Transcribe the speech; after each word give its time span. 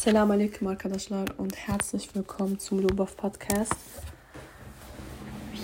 Assalamu 0.00 0.32
alaikum 0.32 0.68
arkadaşlar 0.68 1.28
und 1.38 1.56
herzlich 1.56 2.14
willkommen 2.14 2.58
zum 2.58 2.78
Lobov 2.78 3.18
Podcast. 3.18 3.76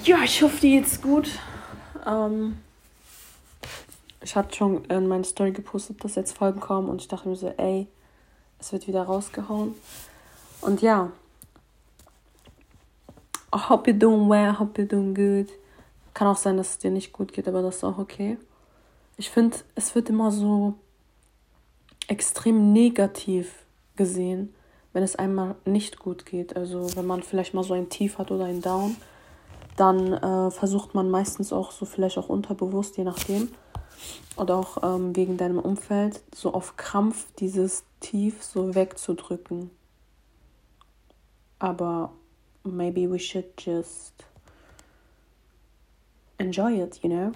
Ja, 0.04 0.22
ich 0.24 0.42
hoffe, 0.42 0.60
dir 0.60 0.78
geht's 0.78 1.00
gut. 1.00 1.26
Ähm, 2.06 2.58
ich 4.20 4.36
hatte 4.36 4.54
schon 4.54 4.84
in 4.84 5.08
meine 5.08 5.24
Story 5.24 5.52
gepostet, 5.52 6.04
dass 6.04 6.16
jetzt 6.16 6.36
Folgen 6.36 6.60
kommen 6.60 6.90
und 6.90 7.00
ich 7.00 7.08
dachte 7.08 7.30
mir 7.30 7.36
so, 7.36 7.48
ey, 7.56 7.86
es 8.58 8.72
wird 8.72 8.86
wieder 8.86 9.04
rausgehauen. 9.04 9.74
Und 10.60 10.82
ja, 10.82 11.10
I 13.54 13.58
hope 13.70 13.90
you're 13.90 13.98
doing 13.98 14.28
well, 14.28 14.52
I 14.52 14.58
hope 14.58 14.78
you're 14.78 14.86
doing 14.86 15.14
good. 15.14 15.48
Kann 16.12 16.28
auch 16.28 16.36
sein, 16.36 16.58
dass 16.58 16.72
es 16.72 16.78
dir 16.78 16.90
nicht 16.90 17.14
gut 17.14 17.32
geht, 17.32 17.48
aber 17.48 17.62
das 17.62 17.76
ist 17.76 17.84
auch 17.84 17.96
okay. 17.96 18.36
Ich 19.16 19.30
finde, 19.30 19.56
es 19.76 19.94
wird 19.94 20.10
immer 20.10 20.30
so 20.30 20.74
extrem 22.06 22.74
negativ 22.74 23.65
gesehen, 23.96 24.54
wenn 24.92 25.02
es 25.02 25.16
einmal 25.16 25.56
nicht 25.64 25.98
gut 25.98 26.26
geht. 26.26 26.56
Also 26.56 26.94
wenn 26.96 27.06
man 27.06 27.22
vielleicht 27.22 27.54
mal 27.54 27.64
so 27.64 27.74
ein 27.74 27.88
Tief 27.88 28.18
hat 28.18 28.30
oder 28.30 28.44
ein 28.44 28.62
Down, 28.62 28.96
dann 29.76 30.12
äh, 30.14 30.50
versucht 30.50 30.94
man 30.94 31.10
meistens 31.10 31.52
auch 31.52 31.70
so 31.70 31.84
vielleicht 31.84 32.18
auch 32.18 32.28
unterbewusst, 32.28 32.96
je 32.96 33.04
nachdem, 33.04 33.48
oder 34.36 34.56
auch 34.56 34.82
ähm, 34.82 35.14
wegen 35.14 35.36
deinem 35.36 35.58
Umfeld, 35.58 36.22
so 36.34 36.54
auf 36.54 36.76
Krampf 36.76 37.26
dieses 37.38 37.84
Tief 38.00 38.42
so 38.42 38.74
wegzudrücken. 38.74 39.70
Aber 41.58 42.12
maybe 42.64 43.10
we 43.10 43.18
should 43.18 43.46
just 43.58 44.14
enjoy 46.38 46.82
it, 46.82 47.00
you 47.02 47.08
know? 47.08 47.32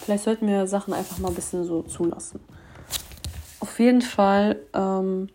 Vielleicht 0.00 0.24
sollten 0.24 0.46
wir 0.46 0.66
Sachen 0.66 0.94
einfach 0.94 1.18
mal 1.18 1.28
ein 1.28 1.34
bisschen 1.34 1.64
so 1.64 1.82
zulassen. 1.82 2.40
Auf 3.60 3.78
jeden 3.78 4.02
Fall 4.02 4.60
ähm, 4.72 5.28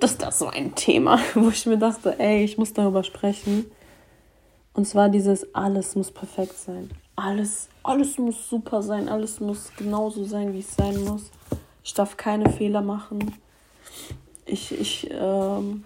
gibt 0.00 0.12
es 0.12 0.16
da 0.16 0.32
so 0.32 0.46
ein 0.46 0.74
Thema, 0.74 1.20
wo 1.34 1.50
ich 1.50 1.66
mir 1.66 1.76
dachte, 1.76 2.18
ey, 2.18 2.42
ich 2.42 2.56
muss 2.56 2.72
darüber 2.72 3.04
sprechen. 3.04 3.70
Und 4.72 4.86
zwar 4.86 5.10
dieses 5.10 5.54
alles 5.54 5.94
muss 5.94 6.10
perfekt 6.10 6.56
sein. 6.56 6.90
Alles, 7.16 7.68
alles 7.82 8.16
muss 8.16 8.48
super 8.48 8.82
sein, 8.82 9.10
alles 9.10 9.40
muss 9.40 9.70
genauso 9.76 10.24
sein, 10.24 10.54
wie 10.54 10.60
es 10.60 10.74
sein 10.74 11.04
muss. 11.04 11.30
Ich 11.84 11.92
darf 11.92 12.16
keine 12.16 12.48
Fehler 12.48 12.80
machen. 12.80 13.34
Ich, 14.46 14.72
ich, 14.72 15.10
ähm, 15.12 15.82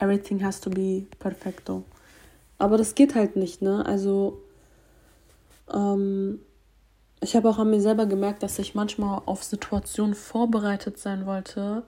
everything 0.00 0.42
has 0.44 0.60
to 0.60 0.68
be 0.68 1.04
perfecto. 1.20 1.84
Aber 2.58 2.76
das 2.76 2.96
geht 2.96 3.14
halt 3.14 3.36
nicht, 3.36 3.62
ne? 3.62 3.86
Also, 3.86 4.40
ähm, 5.72 6.40
ich 7.20 7.36
habe 7.36 7.48
auch 7.48 7.58
an 7.58 7.70
mir 7.70 7.80
selber 7.80 8.06
gemerkt, 8.06 8.42
dass 8.42 8.58
ich 8.58 8.74
manchmal 8.74 9.22
auf 9.26 9.44
Situationen 9.44 10.16
vorbereitet 10.16 10.98
sein 10.98 11.24
wollte, 11.24 11.84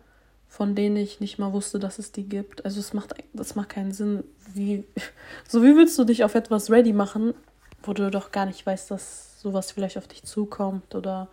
von 0.49 0.75
denen 0.75 0.97
ich 0.97 1.21
nicht 1.21 1.39
mal 1.39 1.53
wusste, 1.53 1.79
dass 1.79 1.99
es 1.99 2.13
die 2.13 2.29
gibt. 2.29 2.65
Also 2.65 2.81
es 2.81 2.93
macht, 2.95 3.15
das 3.33 3.55
macht 3.55 3.71
keinen 3.71 3.93
Sinn. 3.93 4.25
Wie, 4.55 4.85
so 5.49 5.63
wie 5.63 5.77
willst 5.77 5.99
du 5.99 6.05
dich 6.05 6.25
auf 6.25 6.35
etwas 6.35 6.71
ready 6.71 6.93
machen, 6.93 7.35
wo 7.83 7.93
du 7.93 8.11
doch 8.11 8.33
gar 8.33 8.47
nicht 8.47 8.65
weißt, 8.65 8.91
dass 8.91 9.41
sowas 9.41 9.73
vielleicht 9.73 9.99
auf 9.99 10.09
dich 10.09 10.25
zukommt 10.25 10.95
oder 10.95 11.29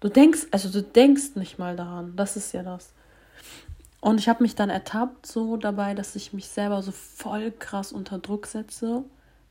du 0.00 0.08
denkst, 0.08 0.46
also 0.50 0.68
du 0.68 0.82
denkst 0.82 1.36
nicht 1.36 1.58
mal 1.58 1.76
daran. 1.76 2.14
Das 2.16 2.36
ist 2.36 2.52
ja 2.52 2.62
das. 2.62 2.92
Und 4.00 4.20
ich 4.20 4.28
habe 4.28 4.42
mich 4.42 4.54
dann 4.54 4.68
ertappt 4.68 5.26
so 5.26 5.56
dabei, 5.56 5.94
dass 5.94 6.14
ich 6.14 6.34
mich 6.34 6.48
selber 6.48 6.82
so 6.82 6.92
voll 6.92 7.50
krass 7.52 7.90
unter 7.90 8.18
Druck 8.18 8.46
setze, 8.46 9.02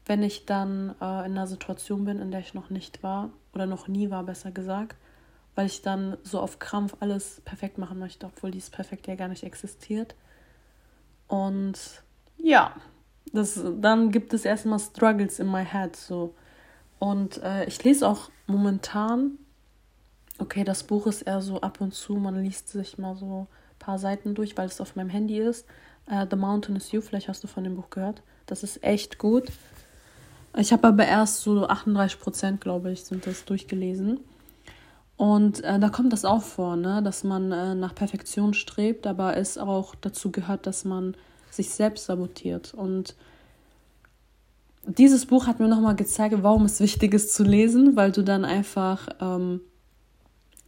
wenn 0.05 0.21
ich 0.21 0.45
dann 0.45 0.93
äh, 1.01 1.25
in 1.25 1.31
einer 1.31 1.47
Situation 1.47 2.05
bin, 2.05 2.19
in 2.19 2.29
der 2.29 2.41
ich 2.41 2.53
noch 2.53 2.69
nicht 2.69 3.01
war 3.01 3.31
oder 3.55 3.65
noch 3.65 3.87
nie 3.87 4.11
war, 4.11 4.23
besser 4.23 4.51
gesagt 4.51 4.95
weil 5.55 5.67
ich 5.67 5.81
dann 5.81 6.17
so 6.23 6.39
auf 6.39 6.59
Krampf 6.59 6.95
alles 6.99 7.41
perfekt 7.45 7.77
machen 7.77 7.99
möchte, 7.99 8.25
obwohl 8.25 8.51
dieses 8.51 8.69
Perfekt 8.69 9.07
ja 9.07 9.15
gar 9.15 9.27
nicht 9.27 9.43
existiert. 9.43 10.15
Und 11.27 12.03
ja, 12.37 12.75
das, 13.31 13.61
dann 13.79 14.11
gibt 14.11 14.33
es 14.33 14.45
erstmal 14.45 14.79
Struggles 14.79 15.39
in 15.39 15.51
my 15.51 15.65
head 15.65 15.95
so. 15.95 16.35
Und 16.99 17.41
äh, 17.43 17.65
ich 17.65 17.83
lese 17.83 18.07
auch 18.07 18.29
momentan, 18.47 19.37
okay, 20.39 20.63
das 20.63 20.83
Buch 20.83 21.07
ist 21.07 21.23
eher 21.23 21.41
so 21.41 21.61
ab 21.61 21.81
und 21.81 21.93
zu, 21.93 22.15
man 22.15 22.41
liest 22.43 22.69
sich 22.69 22.97
mal 22.97 23.15
so 23.15 23.41
ein 23.41 23.79
paar 23.79 23.99
Seiten 23.99 24.35
durch, 24.35 24.57
weil 24.57 24.67
es 24.67 24.81
auf 24.81 24.95
meinem 24.95 25.09
Handy 25.09 25.39
ist. 25.39 25.65
Äh, 26.07 26.25
The 26.29 26.35
Mountain 26.35 26.75
is 26.75 26.91
You, 26.91 27.01
vielleicht 27.01 27.27
hast 27.27 27.43
du 27.43 27.47
von 27.47 27.63
dem 27.63 27.75
Buch 27.75 27.89
gehört. 27.89 28.21
Das 28.45 28.63
ist 28.63 28.83
echt 28.83 29.17
gut. 29.17 29.51
Ich 30.55 30.71
habe 30.71 30.87
aber 30.87 31.05
erst 31.05 31.41
so 31.41 31.67
38 31.67 32.19
Prozent, 32.19 32.61
glaube 32.61 32.91
ich, 32.91 33.03
sind 33.03 33.25
das 33.25 33.45
durchgelesen. 33.45 34.19
Und 35.17 35.63
äh, 35.63 35.79
da 35.79 35.89
kommt 35.89 36.11
das 36.11 36.25
auch 36.25 36.41
vor, 36.41 36.75
ne? 36.75 37.01
dass 37.03 37.23
man 37.23 37.51
äh, 37.51 37.75
nach 37.75 37.93
Perfektion 37.93 38.53
strebt, 38.53 39.05
aber 39.05 39.37
es 39.37 39.57
auch 39.57 39.95
dazu 39.95 40.31
gehört, 40.31 40.65
dass 40.65 40.85
man 40.85 41.15
sich 41.51 41.69
selbst 41.69 42.05
sabotiert. 42.05 42.73
Und 42.73 43.15
dieses 44.85 45.25
Buch 45.25 45.47
hat 45.47 45.59
mir 45.59 45.67
nochmal 45.67 45.95
gezeigt, 45.95 46.35
warum 46.41 46.65
es 46.65 46.79
wichtig 46.79 47.13
ist 47.13 47.33
zu 47.33 47.43
lesen, 47.43 47.95
weil 47.95 48.11
du 48.11 48.23
dann 48.23 48.43
einfach 48.43 49.07
ähm, 49.21 49.61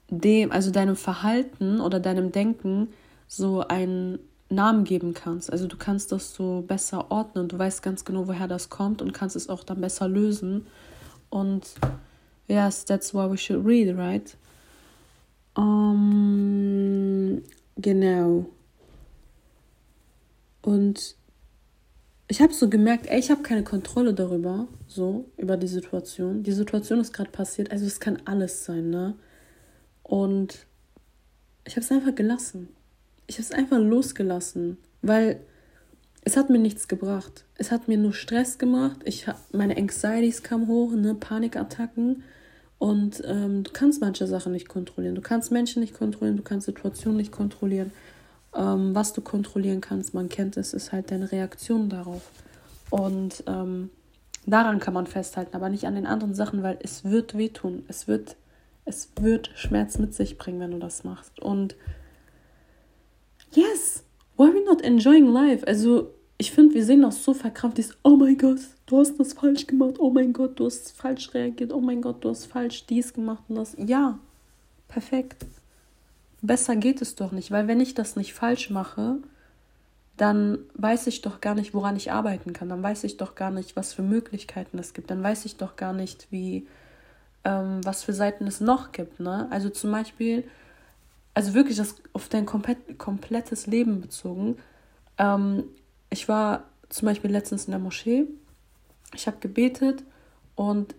dem, 0.10 0.52
also 0.52 0.72
deinem 0.72 0.96
Verhalten 0.96 1.82
oder 1.82 2.00
deinem 2.00 2.32
Denken 2.32 2.90
so 3.28 3.68
einen 3.68 4.20
Namen 4.50 4.84
geben 4.84 5.14
kannst. 5.14 5.52
Also 5.52 5.68
du 5.68 5.76
kannst 5.76 6.12
das 6.12 6.34
so 6.34 6.64
besser 6.68 7.12
ordnen. 7.12 7.48
Du 7.48 7.58
weißt 7.58 7.82
ganz 7.82 8.06
genau, 8.06 8.28
woher 8.28 8.48
das 8.48 8.70
kommt 8.70 9.02
und 9.02 9.14
kannst 9.14 9.36
es 9.36 9.50
auch 9.50 9.64
dann 9.64 9.82
besser 9.82 10.08
lösen. 10.08 10.68
Und 11.30 11.74
Yes, 12.48 12.86
that's 12.86 13.14
why 13.14 13.26
we 13.26 13.38
should 13.38 13.66
read, 13.66 13.98
right? 13.98 14.36
Um, 15.56 17.42
genau. 17.78 18.46
Und 20.62 21.16
ich 22.28 22.42
habe 22.42 22.54
so 22.54 22.70
gemerkt, 22.70 23.08
ey, 23.08 23.20
ich 23.20 23.30
habe 23.30 23.44
keine 23.44 23.64
Kontrolle 23.64 24.14
darüber, 24.14 24.68
so, 24.88 25.26
über 25.38 25.58
die 25.58 25.68
Situation. 25.68 26.44
Die 26.44 26.52
Situation 26.52 27.00
ist 27.00 27.14
gerade 27.14 27.30
passiert, 27.30 27.72
also 27.72 27.86
es 27.86 28.00
kann 28.00 28.22
alles 28.26 28.66
sein, 28.66 28.90
ne? 28.90 29.16
Und 30.04 30.66
ich 31.66 31.76
habe 31.76 31.82
es 31.82 31.92
einfach 31.92 32.16
gelassen. 32.16 32.70
Ich 33.28 33.36
habe 33.36 33.44
es 33.44 33.52
einfach 33.52 33.80
losgelassen, 33.80 34.78
weil 35.02 35.40
es 36.24 36.38
hat 36.38 36.50
mir 36.50 36.60
nichts 36.60 36.88
gebracht. 36.88 37.46
Es 37.56 37.72
hat 37.72 37.88
mir 37.88 37.98
nur 37.98 38.14
Stress 38.14 38.58
gemacht. 38.58 39.02
Ich 39.06 39.28
meine 39.52 39.78
Anxieties 39.78 40.42
kamen 40.42 40.68
hoch, 40.68 40.92
ne, 40.94 41.16
Panikattacken. 41.16 42.24
Und 42.78 43.24
ähm, 43.26 43.64
du 43.64 43.72
kannst 43.72 44.02
manche 44.02 44.28
Sachen 44.28 44.52
nicht 44.52 44.68
kontrollieren. 44.68 45.16
Du 45.16 45.22
kannst 45.22 45.52
Menschen 45.52 45.82
nicht 45.82 45.94
kontrollieren, 45.94 46.38
du 46.38 46.44
kannst 46.44 46.66
Situationen 46.66 47.18
nicht 47.18 47.32
kontrollieren. 47.32 47.92
Ähm, 48.54 48.94
was 48.94 49.14
du 49.14 49.22
kontrollieren 49.22 49.82
kannst, 49.82 50.14
man 50.14 50.30
kennt 50.30 50.58
es, 50.58 50.74
ist 50.74 50.92
halt 50.92 51.12
deine 51.12 51.32
Reaktion 51.32 51.90
darauf. 51.90 52.32
Und 52.90 53.44
ähm, 53.48 53.90
daran 54.46 54.80
kann 54.80 54.94
man 54.94 55.08
festhalten, 55.08 55.56
aber 55.56 55.70
nicht 55.70 55.86
an 55.86 55.96
den 55.96 56.06
anderen 56.06 56.36
Sachen, 56.36 56.64
weil 56.64 56.78
es 56.82 57.04
wird 57.04 57.38
wehtun. 57.38 57.84
Es 57.88 58.08
wird, 58.08 58.36
es 58.86 59.10
wird 59.20 59.52
Schmerz 59.56 59.98
mit 59.98 60.14
sich 60.14 60.38
bringen, 60.38 60.60
wenn 60.60 60.72
du 60.72 60.80
das 60.80 61.04
machst. 61.04 61.40
Und 61.40 61.76
yes, 63.52 64.04
why 64.38 64.44
are 64.44 64.54
we 64.54 64.64
not 64.64 64.82
enjoying 64.82 65.28
life? 65.28 65.66
Also 65.66 66.15
ich 66.38 66.52
finde, 66.52 66.76
wir 66.76 66.86
sehen 66.86 67.02
das 67.02 67.24
so 67.24 67.34
verkrampft, 67.34 67.78
dieses, 67.78 67.98
oh 68.04 68.18
mein 68.18 68.38
Gott, 68.38 68.60
du 68.86 69.00
hast 69.00 69.18
das 69.18 69.34
falsch 69.34 69.68
gemacht, 69.68 69.96
oh 70.00 70.10
mein 70.10 70.34
Gott, 70.34 70.60
du 70.60 70.66
hast 70.66 70.92
falsch 70.92 71.34
reagiert, 71.34 71.72
oh 71.72 71.80
mein 71.80 72.02
Gott, 72.02 72.24
du 72.24 72.30
hast 72.30 72.46
falsch 72.46 72.86
dies 72.88 73.14
gemacht 73.14 73.44
und 73.48 73.56
das. 73.56 73.76
Ja, 73.78 74.20
perfekt. 74.88 75.46
Besser 76.42 76.76
geht 76.76 77.02
es 77.02 77.16
doch 77.16 77.32
nicht, 77.32 77.52
weil 77.52 77.68
wenn 77.68 77.80
ich 77.80 77.94
das 77.94 78.18
nicht 78.18 78.34
falsch 78.34 78.70
mache, 78.70 79.18
dann 80.18 80.60
weiß 80.76 81.08
ich 81.08 81.22
doch 81.22 81.42
gar 81.42 81.56
nicht, 81.56 81.74
woran 81.74 81.96
ich 81.96 82.12
arbeiten 82.12 82.54
kann. 82.54 82.70
Dann 82.70 82.84
weiß 82.84 83.04
ich 83.04 83.18
doch 83.18 83.36
gar 83.36 83.52
nicht, 83.52 83.76
was 83.76 83.94
für 83.94 84.02
Möglichkeiten 84.04 84.78
es 84.78 84.94
gibt. 84.94 85.10
Dann 85.10 85.24
weiß 85.24 85.46
ich 85.46 85.58
doch 85.58 85.76
gar 85.76 85.94
nicht, 85.94 86.28
wie, 86.32 86.68
ähm, 87.44 87.82
was 87.84 88.04
für 88.04 88.14
Seiten 88.14 88.48
es 88.48 88.62
noch 88.62 88.92
gibt. 88.92 89.20
Ne? 89.20 89.48
Also 89.50 89.70
zum 89.70 89.92
Beispiel, 89.92 90.46
also 91.34 91.54
wirklich 91.54 91.78
das 91.78 91.96
auf 92.14 92.30
dein 92.30 92.46
komplett, 92.46 92.98
komplettes 92.98 93.68
Leben 93.68 94.00
bezogen. 94.00 94.58
Ähm, 95.18 95.66
ich 96.16 96.30
war 96.30 96.64
zum 96.88 97.08
Beispiel 97.08 97.30
letztens 97.30 97.66
in 97.66 97.72
der 97.72 97.80
Moschee, 97.80 98.26
ich 99.14 99.28
habe 99.28 99.38
gebetet 99.42 100.02
und 100.56 100.96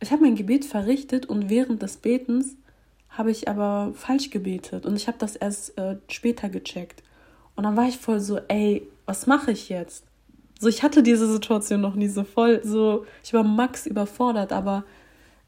ich 0.00 0.10
habe 0.10 0.22
mein 0.22 0.34
Gebet 0.34 0.64
verrichtet 0.64 1.26
und 1.26 1.48
während 1.48 1.82
des 1.82 1.98
Betens 1.98 2.56
habe 3.10 3.30
ich 3.30 3.48
aber 3.48 3.92
falsch 3.94 4.30
gebetet 4.30 4.86
und 4.86 4.96
ich 4.96 5.06
habe 5.06 5.18
das 5.18 5.36
erst 5.36 5.78
äh, 5.78 5.98
später 6.08 6.48
gecheckt. 6.48 7.04
Und 7.54 7.62
dann 7.62 7.76
war 7.76 7.86
ich 7.86 7.96
voll 7.96 8.18
so, 8.18 8.40
ey, 8.48 8.88
was 9.06 9.28
mache 9.28 9.52
ich 9.52 9.68
jetzt? 9.68 10.04
So, 10.58 10.66
ich 10.66 10.82
hatte 10.82 11.04
diese 11.04 11.30
Situation 11.32 11.80
noch 11.80 11.94
nie 11.94 12.08
so 12.08 12.24
voll, 12.24 12.62
so, 12.64 13.06
ich 13.22 13.32
war 13.34 13.44
max 13.44 13.86
überfordert, 13.86 14.52
aber 14.52 14.82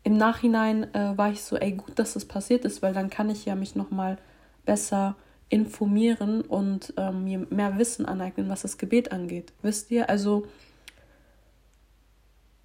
im 0.04 0.16
Nachhinein 0.16 0.94
äh, 0.94 1.18
war 1.18 1.32
ich 1.32 1.42
so, 1.42 1.56
ey, 1.56 1.72
gut, 1.72 1.98
dass 1.98 2.14
das 2.14 2.24
passiert 2.24 2.64
ist, 2.64 2.82
weil 2.82 2.94
dann 2.94 3.10
kann 3.10 3.30
ich 3.30 3.46
ja 3.46 3.56
mich 3.56 3.74
nochmal 3.74 4.16
besser 4.64 5.16
informieren 5.48 6.42
und 6.42 6.92
ähm, 6.96 7.24
mir 7.24 7.46
mehr 7.50 7.78
Wissen 7.78 8.06
aneignen, 8.06 8.48
was 8.48 8.62
das 8.62 8.78
Gebet 8.78 9.12
angeht. 9.12 9.52
Wisst 9.62 9.90
ihr? 9.90 10.08
Also, 10.08 10.46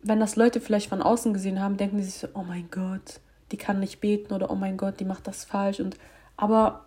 wenn 0.02 0.20
das 0.20 0.36
Leute 0.36 0.60
vielleicht 0.60 0.90
von 0.90 1.02
außen 1.02 1.34
gesehen 1.34 1.62
haben, 1.62 1.78
denken 1.78 1.98
die 1.98 2.04
sich 2.04 2.16
so, 2.16 2.28
oh 2.34 2.44
mein 2.44 2.70
Gott, 2.70 3.22
die 3.52 3.58
kann 3.58 3.80
nicht 3.80 4.02
beten 4.02 4.34
oder 4.34 4.52
oh 4.52 4.56
mein 4.56 4.78
Gott, 4.78 5.00
die 5.00 5.06
macht 5.06 5.28
das 5.28 5.46
falsch. 5.46 5.80
Und 5.80 5.98
aber 6.36 6.86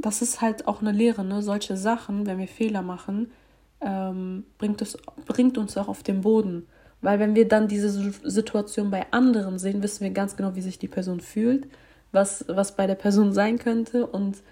das 0.00 0.22
ist 0.22 0.40
halt 0.40 0.68
auch 0.68 0.80
eine 0.80 0.92
Lehre, 0.92 1.24
ne? 1.24 1.42
Solche 1.42 1.76
Sachen, 1.76 2.26
wenn 2.26 2.38
wir 2.38 2.46
Fehler 2.46 2.82
machen, 2.82 3.32
ähm, 3.80 4.44
bringt, 4.58 4.82
es, 4.82 4.96
bringt 5.26 5.58
uns 5.58 5.76
auch 5.76 5.88
auf 5.88 6.02
den 6.02 6.20
Boden. 6.20 6.66
Weil 7.00 7.18
wenn 7.18 7.34
wir 7.34 7.46
dann 7.46 7.68
diese 7.68 7.90
Situation 8.28 8.90
bei 8.90 9.06
anderen 9.12 9.58
sehen, 9.58 9.82
wissen 9.82 10.02
wir 10.02 10.10
ganz 10.10 10.36
genau, 10.36 10.54
wie 10.54 10.62
sich 10.62 10.78
die 10.78 10.88
Person 10.88 11.20
fühlt, 11.20 11.68
was, 12.10 12.44
was 12.48 12.74
bei 12.74 12.86
der 12.86 12.96
Person 12.96 13.32
sein 13.32 13.58
könnte 13.58 14.06
und 14.06 14.42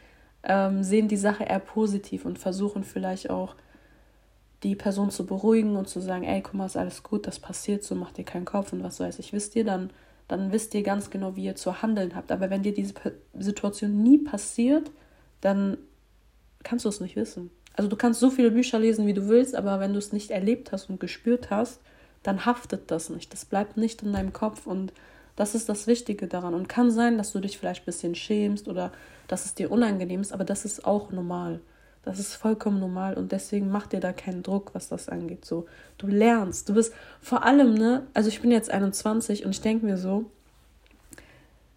ähm, 0.46 0.82
sehen 0.82 1.08
die 1.08 1.16
Sache 1.16 1.44
eher 1.44 1.58
positiv 1.58 2.25
und 2.25 2.38
versuchen 2.38 2.84
vielleicht 2.84 3.31
auch 3.31 3.56
die 4.62 4.75
Person 4.75 5.10
zu 5.10 5.26
beruhigen 5.26 5.76
und 5.76 5.88
zu 5.88 6.00
sagen, 6.00 6.25
ey, 6.25 6.40
guck 6.40 6.54
mal, 6.54 6.66
ist 6.66 6.76
alles 6.76 7.02
gut, 7.02 7.26
das 7.26 7.38
passiert 7.38 7.84
so, 7.84 7.94
mach 7.94 8.12
dir 8.12 8.25
keinen 8.25 8.46
Kopf 8.46 8.72
und 8.72 8.82
was 8.82 9.00
weiß 9.00 9.19
ich, 9.19 9.32
wisst 9.32 9.54
ihr, 9.56 9.64
dann, 9.64 9.90
dann 10.28 10.52
wisst 10.52 10.75
ihr 10.75 10.82
ganz 10.82 11.10
genau, 11.10 11.37
wie 11.37 11.44
ihr 11.44 11.56
zu 11.56 11.82
handeln 11.82 12.14
habt. 12.14 12.32
Aber 12.32 12.48
wenn 12.48 12.62
dir 12.62 12.72
diese 12.72 12.94
Situation 13.38 14.02
nie 14.02 14.19
passiert, 14.19 14.90
dann 15.40 15.76
kannst 16.62 16.84
du 16.84 16.88
es 16.88 17.00
nicht 17.00 17.16
wissen. 17.16 17.50
Also 17.75 17.90
du 17.90 17.96
kannst 17.96 18.20
so 18.20 18.31
viele 18.31 18.50
Bücher 18.50 18.78
lesen, 18.78 19.06
wie 19.06 19.12
du 19.12 19.28
willst, 19.28 19.54
aber 19.54 19.81
wenn 19.81 19.92
du 19.92 19.99
es 19.99 20.12
nicht 20.12 20.31
erlebt 20.31 20.72
hast 20.72 20.88
und 20.88 20.99
gespürt 20.99 21.50
hast, 21.50 21.81
dann 22.22 22.46
haftet 22.46 22.90
das 22.90 23.10
nicht. 23.10 23.32
Das 23.32 23.44
bleibt 23.44 23.76
nicht 23.76 24.02
in 24.02 24.12
deinem 24.12 24.32
Kopf 24.32 24.66
und 24.66 24.92
das 25.37 25.55
ist 25.55 25.69
das 25.69 25.87
Wichtige 25.87 26.27
daran. 26.27 26.55
Und 26.55 26.69
kann 26.69 26.91
sein, 26.91 27.19
dass 27.19 27.33
du 27.33 27.41
dich 27.41 27.59
vielleicht 27.59 27.83
ein 27.83 27.87
bisschen 27.87 28.15
schämst 28.15 28.69
oder 28.69 28.93
dass 29.29 29.44
es 29.44 29.55
dir 29.55 29.71
unangenehm 29.71 30.21
ist, 30.21 30.33
aber 30.33 30.44
das 30.44 30.65
ist 30.65 30.85
auch 30.85 31.12
normal. 31.12 31.61
Das 32.03 32.21
ist 32.21 32.35
vollkommen 32.35 32.79
normal 32.79 33.15
und 33.15 33.33
deswegen 33.33 33.69
mach 33.69 33.88
dir 33.88 33.99
da 33.99 34.12
keinen 34.12 34.44
Druck, 34.44 34.71
was 34.75 34.88
das 34.88 35.09
angeht. 35.09 35.44
So, 35.44 35.67
du 35.99 36.06
lernst, 36.06 36.69
du 36.69 36.75
bist 36.75 36.94
vor 37.21 37.44
allem, 37.44 37.75
ne, 37.75 38.06
also 38.15 38.29
ich 38.29 38.41
bin 38.41 38.53
jetzt 38.53 38.71
21 38.71 39.44
und 39.44 39.50
ich 39.50 39.61
denke 39.61 39.85
mir 39.85 39.99
so, 39.99 40.25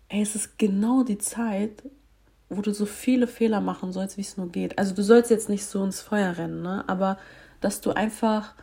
ey, 0.08 0.22
es 0.22 0.36
ist 0.36 0.60
genau 0.60 1.04
die 1.04 1.18
Zeit, 1.18 1.84
wo 2.50 2.62
du 2.62 2.74
so 2.74 2.86
viele 2.86 3.26
Fehler 3.26 3.60
machen 3.60 3.92
sollst, 3.92 4.18
wie 4.18 4.22
es 4.22 4.38
nur 4.38 4.52
geht. 4.52 4.78
Also 4.78 4.94
du 4.94 5.04
sollst 5.04 5.32
jetzt 5.32 5.50
nicht 5.50 5.66
so 5.66 5.84
ins 5.84 6.02
Feuer 6.02 6.38
rennen, 6.38 6.62
ne? 6.62 6.84
Aber 6.88 7.18
dass 7.60 7.82
du 7.82 7.92
einfach 7.92 8.54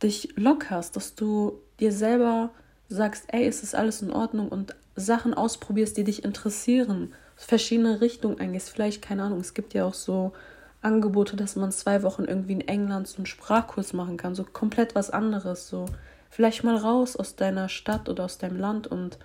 dich 0.00 0.36
lockerst, 0.36 0.94
dass 0.94 1.14
du 1.14 1.60
dir 1.80 1.92
selber 1.92 2.50
sagst, 2.94 3.24
ey, 3.28 3.46
ist 3.46 3.74
alles 3.74 4.02
in 4.02 4.12
Ordnung 4.12 4.48
und 4.48 4.74
Sachen 4.96 5.34
ausprobierst, 5.34 5.96
die 5.96 6.04
dich 6.04 6.24
interessieren, 6.24 7.12
verschiedene 7.36 8.00
Richtungen 8.00 8.38
eingehst. 8.38 8.70
Vielleicht, 8.70 9.02
keine 9.02 9.24
Ahnung, 9.24 9.40
es 9.40 9.54
gibt 9.54 9.74
ja 9.74 9.84
auch 9.84 9.94
so 9.94 10.32
Angebote, 10.82 11.36
dass 11.36 11.56
man 11.56 11.72
zwei 11.72 12.02
Wochen 12.02 12.24
irgendwie 12.24 12.52
in 12.52 12.60
England 12.60 13.08
so 13.08 13.16
einen 13.16 13.26
Sprachkurs 13.26 13.92
machen 13.92 14.16
kann, 14.16 14.34
so 14.34 14.44
komplett 14.44 14.94
was 14.94 15.10
anderes, 15.10 15.68
so 15.68 15.86
vielleicht 16.30 16.62
mal 16.62 16.76
raus 16.76 17.16
aus 17.16 17.36
deiner 17.36 17.68
Stadt 17.68 18.08
oder 18.08 18.24
aus 18.24 18.38
deinem 18.38 18.58
Land 18.58 18.86
und 18.86 19.18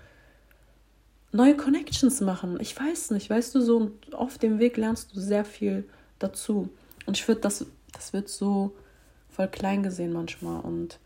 neue 1.32 1.56
Connections 1.56 2.22
machen. 2.22 2.58
Ich 2.60 2.80
weiß 2.80 3.12
nicht, 3.12 3.30
weißt 3.30 3.54
du, 3.56 3.62
so 3.62 3.92
auf 4.12 4.38
dem 4.38 4.60
Weg 4.60 4.78
lernst 4.78 5.16
du 5.16 5.20
sehr 5.20 5.46
viel 5.46 5.88
dazu. 6.18 6.70
Und 7.06 7.18
ich 7.18 7.28
würde, 7.28 7.42
das, 7.42 7.66
das 7.92 8.14
wird 8.14 8.30
so 8.30 8.74
voll 9.30 9.48
klein 9.48 9.84
gesehen 9.84 10.14
manchmal. 10.14 10.62
Und 10.62 11.00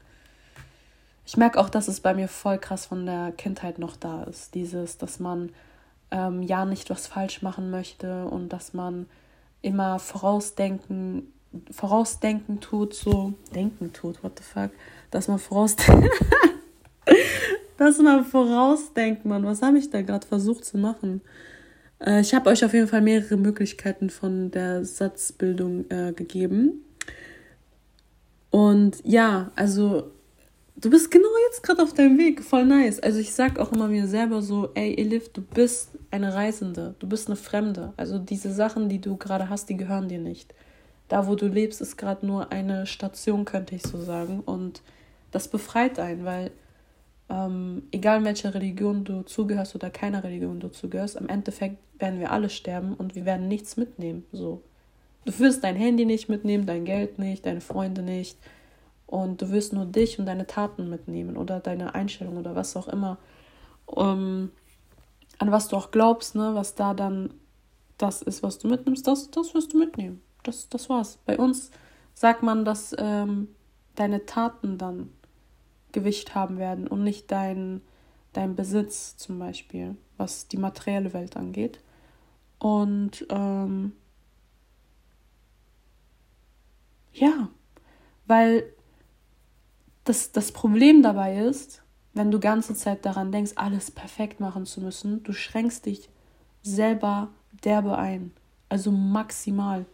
ich 1.25 1.37
merke 1.37 1.59
auch, 1.59 1.69
dass 1.69 1.87
es 1.87 2.01
bei 2.01 2.13
mir 2.13 2.27
voll 2.27 2.57
krass 2.57 2.85
von 2.85 3.05
der 3.05 3.31
Kindheit 3.31 3.79
noch 3.79 3.95
da 3.95 4.23
ist. 4.23 4.55
Dieses, 4.55 4.97
dass 4.97 5.19
man 5.19 5.51
ähm, 6.11 6.43
ja 6.43 6.65
nicht 6.65 6.89
was 6.89 7.07
falsch 7.07 7.41
machen 7.41 7.69
möchte 7.69 8.25
und 8.25 8.49
dass 8.49 8.73
man 8.73 9.07
immer 9.61 9.99
vorausdenken, 9.99 11.31
vorausdenken 11.71 12.59
tut, 12.59 12.93
so 12.93 13.33
denken 13.55 13.93
tut, 13.93 14.23
what 14.23 14.37
the 14.37 14.43
fuck, 14.43 14.71
dass 15.11 15.27
man 15.27 15.39
vorausdenken. 15.39 16.09
Lass 17.79 17.97
mal 17.99 18.23
vorausdenken, 18.23 19.29
Mann. 19.29 19.45
Was 19.45 19.61
habe 19.61 19.77
ich 19.77 19.89
da 19.89 20.01
gerade 20.01 20.27
versucht 20.27 20.65
zu 20.65 20.77
machen? 20.77 21.21
Äh, 21.99 22.19
ich 22.19 22.33
habe 22.33 22.49
euch 22.49 22.65
auf 22.65 22.73
jeden 22.73 22.87
Fall 22.87 23.01
mehrere 23.01 23.37
Möglichkeiten 23.37 24.09
von 24.09 24.51
der 24.51 24.83
Satzbildung 24.83 25.89
äh, 25.89 26.11
gegeben. 26.11 26.83
Und 28.51 28.97
ja, 29.03 29.51
also 29.55 30.11
du 30.83 30.89
bist 30.89 31.09
genau 31.11 31.29
jetzt 31.47 31.63
gerade 31.63 31.81
auf 31.81 31.93
deinem 31.93 32.17
Weg. 32.17 32.43
Voll 32.43 32.65
nice. 32.65 32.99
Also 32.99 33.19
ich 33.19 33.33
sag 33.33 33.57
auch 33.57 33.71
immer 33.71 33.87
mir 33.87 34.07
selber 34.07 34.41
so, 34.41 34.69
ey 34.73 34.93
Elif, 34.95 35.29
du 35.29 35.41
bist 35.41 35.91
eine 36.11 36.33
Reisende. 36.33 36.95
Du 36.99 37.07
bist 37.07 37.27
eine 37.27 37.37
Fremde. 37.37 37.93
Also 37.95 38.19
diese 38.19 38.53
Sachen, 38.53 38.89
die 38.89 38.99
du 38.99 39.15
gerade 39.15 39.49
hast, 39.49 39.69
die 39.69 39.77
gehören 39.77 40.09
dir 40.09 40.19
nicht. 40.19 40.53
Da, 41.07 41.27
wo 41.27 41.35
du 41.35 41.47
lebst, 41.47 41.81
ist 41.81 41.97
gerade 41.97 42.25
nur 42.25 42.51
eine 42.51 42.85
Station, 42.85 43.45
könnte 43.45 43.75
ich 43.75 43.83
so 43.83 44.01
sagen. 44.01 44.41
Und 44.41 44.81
das 45.31 45.47
befreit 45.47 45.99
einen, 45.99 46.25
weil 46.25 46.51
ähm, 47.29 47.83
egal 47.91 48.23
welcher 48.25 48.53
Religion 48.53 49.05
du 49.05 49.23
zugehörst 49.23 49.75
oder 49.75 49.89
keiner 49.89 50.23
Religion 50.23 50.59
du 50.59 50.69
zugehörst, 50.69 51.17
am 51.17 51.29
Endeffekt 51.29 51.77
werden 51.97 52.19
wir 52.19 52.31
alle 52.31 52.49
sterben 52.49 52.93
und 52.93 53.15
wir 53.15 53.25
werden 53.25 53.47
nichts 53.47 53.77
mitnehmen. 53.77 54.25
So. 54.31 54.61
Du 55.25 55.39
wirst 55.39 55.63
dein 55.63 55.77
Handy 55.77 56.05
nicht 56.05 56.27
mitnehmen, 56.27 56.65
dein 56.65 56.83
Geld 56.83 57.19
nicht, 57.19 57.45
deine 57.45 57.61
Freunde 57.61 58.01
nicht. 58.01 58.37
Und 59.13 59.43
du 59.43 59.51
wirst 59.51 59.73
nur 59.73 59.85
dich 59.85 60.17
und 60.17 60.25
deine 60.25 60.47
Taten 60.47 60.89
mitnehmen 60.89 61.37
oder 61.37 61.59
deine 61.59 61.93
Einstellung 61.93 62.35
oder 62.35 62.55
was 62.55 62.75
auch 62.75 62.87
immer. 62.87 63.19
Um, 63.85 64.49
an 65.37 65.51
was 65.51 65.67
du 65.67 65.75
auch 65.75 65.91
glaubst, 65.91 66.33
ne, 66.33 66.55
was 66.55 66.73
da 66.73 66.95
dann 66.95 67.31
das 67.99 68.23
ist, 68.23 68.41
was 68.41 68.57
du 68.57 68.67
mitnimmst, 68.67 69.05
das, 69.05 69.29
das 69.29 69.53
wirst 69.53 69.71
du 69.73 69.77
mitnehmen. 69.77 70.23
Das, 70.41 70.67
das 70.67 70.89
war's. 70.89 71.19
Bei 71.27 71.37
uns 71.37 71.69
sagt 72.15 72.41
man, 72.41 72.65
dass 72.65 72.95
ähm, 72.97 73.49
deine 73.93 74.25
Taten 74.25 74.79
dann 74.79 75.11
Gewicht 75.91 76.33
haben 76.33 76.57
werden 76.57 76.87
und 76.87 77.03
nicht 77.03 77.31
dein, 77.31 77.81
dein 78.33 78.55
Besitz 78.55 79.15
zum 79.15 79.37
Beispiel, 79.37 79.95
was 80.17 80.47
die 80.47 80.57
materielle 80.57 81.13
Welt 81.13 81.37
angeht. 81.37 81.81
Und 82.57 83.27
ähm, 83.29 83.91
ja, 87.13 87.49
weil 88.25 88.73
das, 90.03 90.31
das 90.31 90.51
Problem 90.51 91.01
dabei 91.01 91.37
ist, 91.37 91.83
wenn 92.13 92.31
du 92.31 92.39
ganze 92.39 92.75
Zeit 92.75 93.05
daran 93.05 93.31
denkst, 93.31 93.53
alles 93.55 93.89
perfekt 93.91 94.39
machen 94.39 94.65
zu 94.65 94.81
müssen, 94.81 95.23
du 95.23 95.33
schränkst 95.33 95.85
dich 95.85 96.09
selber 96.61 97.29
derbe 97.63 97.97
ein. 97.97 98.31
Also 98.69 98.91
maximal. 98.91 99.85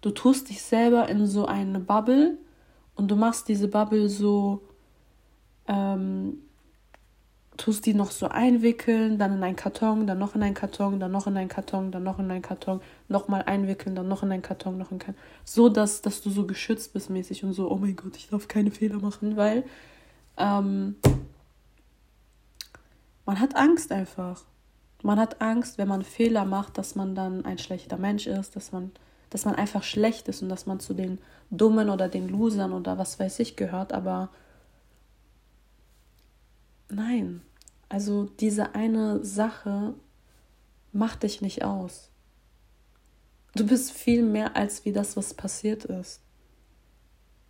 Du 0.00 0.10
tust 0.10 0.48
dich 0.48 0.62
selber 0.62 1.08
in 1.08 1.26
so 1.26 1.46
eine 1.46 1.80
Bubble 1.80 2.38
und 2.94 3.10
du 3.10 3.16
machst 3.16 3.48
diese 3.48 3.68
Bubble 3.68 4.08
so 4.08 4.62
ähm, 5.68 6.38
tust 7.56 7.84
die 7.84 7.94
noch 7.94 8.10
so 8.10 8.28
einwickeln, 8.28 9.18
dann 9.18 9.34
in 9.34 9.42
einen 9.42 9.56
Karton, 9.56 10.06
dann 10.06 10.18
noch 10.18 10.34
in 10.34 10.42
einen 10.42 10.54
Karton, 10.54 10.98
dann 10.98 11.12
noch 11.12 11.26
in 11.26 11.36
einen 11.36 11.48
Karton, 11.48 11.90
dann 11.90 12.02
noch 12.02 12.18
in 12.18 12.30
einen 12.30 12.42
Karton, 12.42 12.80
nochmal 13.08 13.42
einwickeln, 13.42 13.94
dann 13.94 14.08
noch 14.08 14.22
in 14.22 14.32
einen 14.32 14.42
Karton, 14.42 14.78
noch 14.78 14.90
in 14.90 14.92
einen 14.92 15.00
Karton. 15.00 15.22
So, 15.44 15.68
dass, 15.68 16.00
dass 16.00 16.22
du 16.22 16.30
so 16.30 16.46
geschützt 16.46 16.92
bist 16.92 17.10
mäßig 17.10 17.44
und 17.44 17.52
so, 17.52 17.70
oh 17.70 17.76
mein 17.76 17.96
Gott, 17.96 18.16
ich 18.16 18.28
darf 18.28 18.48
keine 18.48 18.70
Fehler 18.70 18.98
machen, 18.98 19.36
weil 19.36 19.64
ähm, 20.38 20.96
man 23.26 23.38
hat 23.38 23.56
Angst 23.56 23.92
einfach. 23.92 24.44
Man 25.02 25.18
hat 25.18 25.40
Angst, 25.40 25.78
wenn 25.78 25.88
man 25.88 26.02
Fehler 26.02 26.44
macht, 26.44 26.78
dass 26.78 26.94
man 26.94 27.14
dann 27.14 27.44
ein 27.44 27.58
schlechter 27.58 27.96
Mensch 27.96 28.26
ist, 28.26 28.56
dass 28.56 28.72
man, 28.72 28.90
dass 29.30 29.44
man 29.44 29.54
einfach 29.54 29.82
schlecht 29.82 30.28
ist 30.28 30.42
und 30.42 30.48
dass 30.48 30.66
man 30.66 30.80
zu 30.80 30.94
den 30.94 31.18
Dummen 31.50 31.90
oder 31.90 32.08
den 32.08 32.28
Losern 32.28 32.72
oder 32.72 32.98
was 32.98 33.18
weiß 33.18 33.38
ich 33.40 33.56
gehört, 33.56 33.92
aber 33.92 34.30
Nein. 36.90 37.42
Also 37.88 38.24
diese 38.38 38.74
eine 38.74 39.24
Sache 39.24 39.94
macht 40.92 41.22
dich 41.22 41.40
nicht 41.40 41.64
aus. 41.64 42.10
Du 43.54 43.66
bist 43.66 43.90
viel 43.90 44.22
mehr 44.22 44.56
als 44.56 44.84
wie 44.84 44.92
das, 44.92 45.16
was 45.16 45.34
passiert 45.34 45.84
ist. 45.84 46.20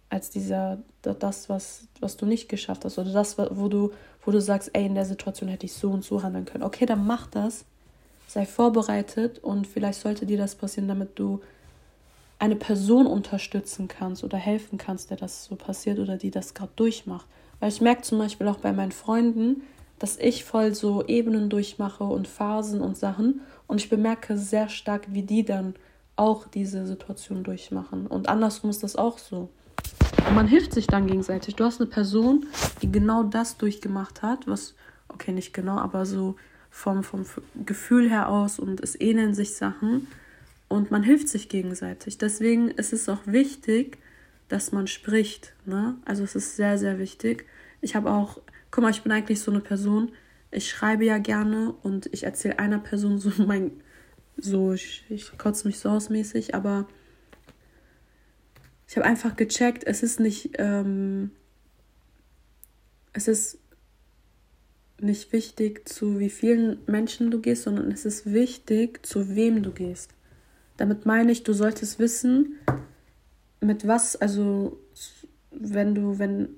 Als 0.08 0.30
dieser, 0.30 0.78
das, 1.02 1.48
was, 1.48 1.86
was 2.00 2.16
du 2.16 2.26
nicht 2.26 2.48
geschafft 2.48 2.84
hast. 2.84 2.98
Oder 2.98 3.12
das, 3.12 3.38
wo 3.38 3.68
du, 3.68 3.92
wo 4.24 4.30
du 4.30 4.40
sagst, 4.40 4.70
ey, 4.72 4.86
in 4.86 4.94
der 4.94 5.04
Situation 5.04 5.50
hätte 5.50 5.66
ich 5.66 5.74
so 5.74 5.90
und 5.90 6.04
so 6.04 6.22
handeln 6.22 6.46
können. 6.46 6.64
Okay, 6.64 6.86
dann 6.86 7.06
mach 7.06 7.26
das. 7.26 7.64
Sei 8.26 8.46
vorbereitet 8.46 9.40
und 9.40 9.66
vielleicht 9.66 10.00
sollte 10.00 10.24
dir 10.24 10.38
das 10.38 10.54
passieren, 10.54 10.88
damit 10.88 11.18
du 11.18 11.40
eine 12.38 12.56
Person 12.56 13.06
unterstützen 13.06 13.88
kannst 13.88 14.24
oder 14.24 14.38
helfen 14.38 14.78
kannst, 14.78 15.10
der 15.10 15.18
das 15.18 15.44
so 15.44 15.56
passiert 15.56 15.98
oder 15.98 16.16
die 16.16 16.30
das 16.30 16.54
gerade 16.54 16.72
durchmacht. 16.76 17.26
Weil 17.60 17.68
ich 17.68 17.80
merke 17.80 18.02
zum 18.02 18.18
Beispiel 18.18 18.48
auch 18.48 18.58
bei 18.58 18.72
meinen 18.72 18.92
Freunden, 18.92 19.62
dass 19.98 20.16
ich 20.18 20.44
voll 20.44 20.74
so 20.74 21.06
Ebenen 21.06 21.50
durchmache 21.50 22.04
und 22.04 22.26
Phasen 22.26 22.80
und 22.80 22.96
Sachen. 22.96 23.42
Und 23.66 23.80
ich 23.80 23.90
bemerke 23.90 24.38
sehr 24.38 24.68
stark, 24.68 25.06
wie 25.10 25.22
die 25.22 25.44
dann 25.44 25.74
auch 26.16 26.46
diese 26.46 26.86
Situation 26.86 27.44
durchmachen. 27.44 28.06
Und 28.06 28.28
andersrum 28.28 28.70
ist 28.70 28.82
das 28.82 28.96
auch 28.96 29.18
so. 29.18 29.50
Und 30.26 30.34
man 30.34 30.48
hilft 30.48 30.72
sich 30.72 30.86
dann 30.86 31.06
gegenseitig. 31.06 31.56
Du 31.56 31.64
hast 31.64 31.80
eine 31.80 31.88
Person, 31.88 32.46
die 32.82 32.90
genau 32.90 33.22
das 33.22 33.58
durchgemacht 33.58 34.22
hat, 34.22 34.46
was, 34.46 34.74
okay, 35.08 35.32
nicht 35.32 35.52
genau, 35.52 35.78
aber 35.78 36.06
so 36.06 36.36
vom, 36.70 37.02
vom 37.02 37.24
Gefühl 37.64 38.08
her 38.08 38.28
aus 38.28 38.58
und 38.58 38.80
es 38.80 38.98
ähneln 38.98 39.34
sich 39.34 39.54
Sachen. 39.54 40.08
Und 40.68 40.90
man 40.90 41.02
hilft 41.02 41.28
sich 41.28 41.48
gegenseitig. 41.48 42.16
Deswegen 42.16 42.68
ist 42.68 42.92
es 42.92 43.08
auch 43.08 43.26
wichtig, 43.26 43.98
dass 44.50 44.72
man 44.72 44.86
spricht. 44.86 45.54
Ne? 45.64 45.96
Also 46.04 46.24
es 46.24 46.34
ist 46.34 46.56
sehr, 46.56 46.76
sehr 46.76 46.98
wichtig. 46.98 47.46
Ich 47.80 47.94
habe 47.94 48.10
auch, 48.10 48.40
guck 48.70 48.82
mal, 48.82 48.90
ich 48.90 49.02
bin 49.02 49.12
eigentlich 49.12 49.40
so 49.40 49.50
eine 49.50 49.60
Person, 49.60 50.12
ich 50.50 50.68
schreibe 50.68 51.04
ja 51.04 51.18
gerne 51.18 51.72
und 51.82 52.12
ich 52.12 52.24
erzähle 52.24 52.58
einer 52.58 52.80
Person 52.80 53.18
so 53.18 53.30
mein, 53.46 53.70
so, 54.36 54.72
ich, 54.72 55.04
ich 55.08 55.38
kotze 55.38 55.66
mich 55.66 55.78
so 55.78 55.88
ausmäßig, 55.88 56.54
aber 56.54 56.88
ich 58.88 58.96
habe 58.96 59.06
einfach 59.06 59.36
gecheckt, 59.36 59.84
es 59.86 60.02
ist 60.02 60.18
nicht, 60.18 60.52
ähm, 60.58 61.30
es 63.12 63.28
ist 63.28 63.58
nicht 64.98 65.32
wichtig, 65.32 65.88
zu 65.88 66.18
wie 66.18 66.28
vielen 66.28 66.78
Menschen 66.86 67.30
du 67.30 67.40
gehst, 67.40 67.62
sondern 67.62 67.92
es 67.92 68.04
ist 68.04 68.26
wichtig, 68.32 69.06
zu 69.06 69.36
wem 69.36 69.62
du 69.62 69.70
gehst. 69.70 70.10
Damit 70.76 71.06
meine 71.06 71.30
ich, 71.30 71.44
du 71.44 71.52
solltest 71.52 72.00
wissen, 72.00 72.58
mit 73.60 73.86
was, 73.86 74.16
also 74.16 74.78
wenn 75.50 75.94
du, 75.94 76.18
wenn, 76.18 76.50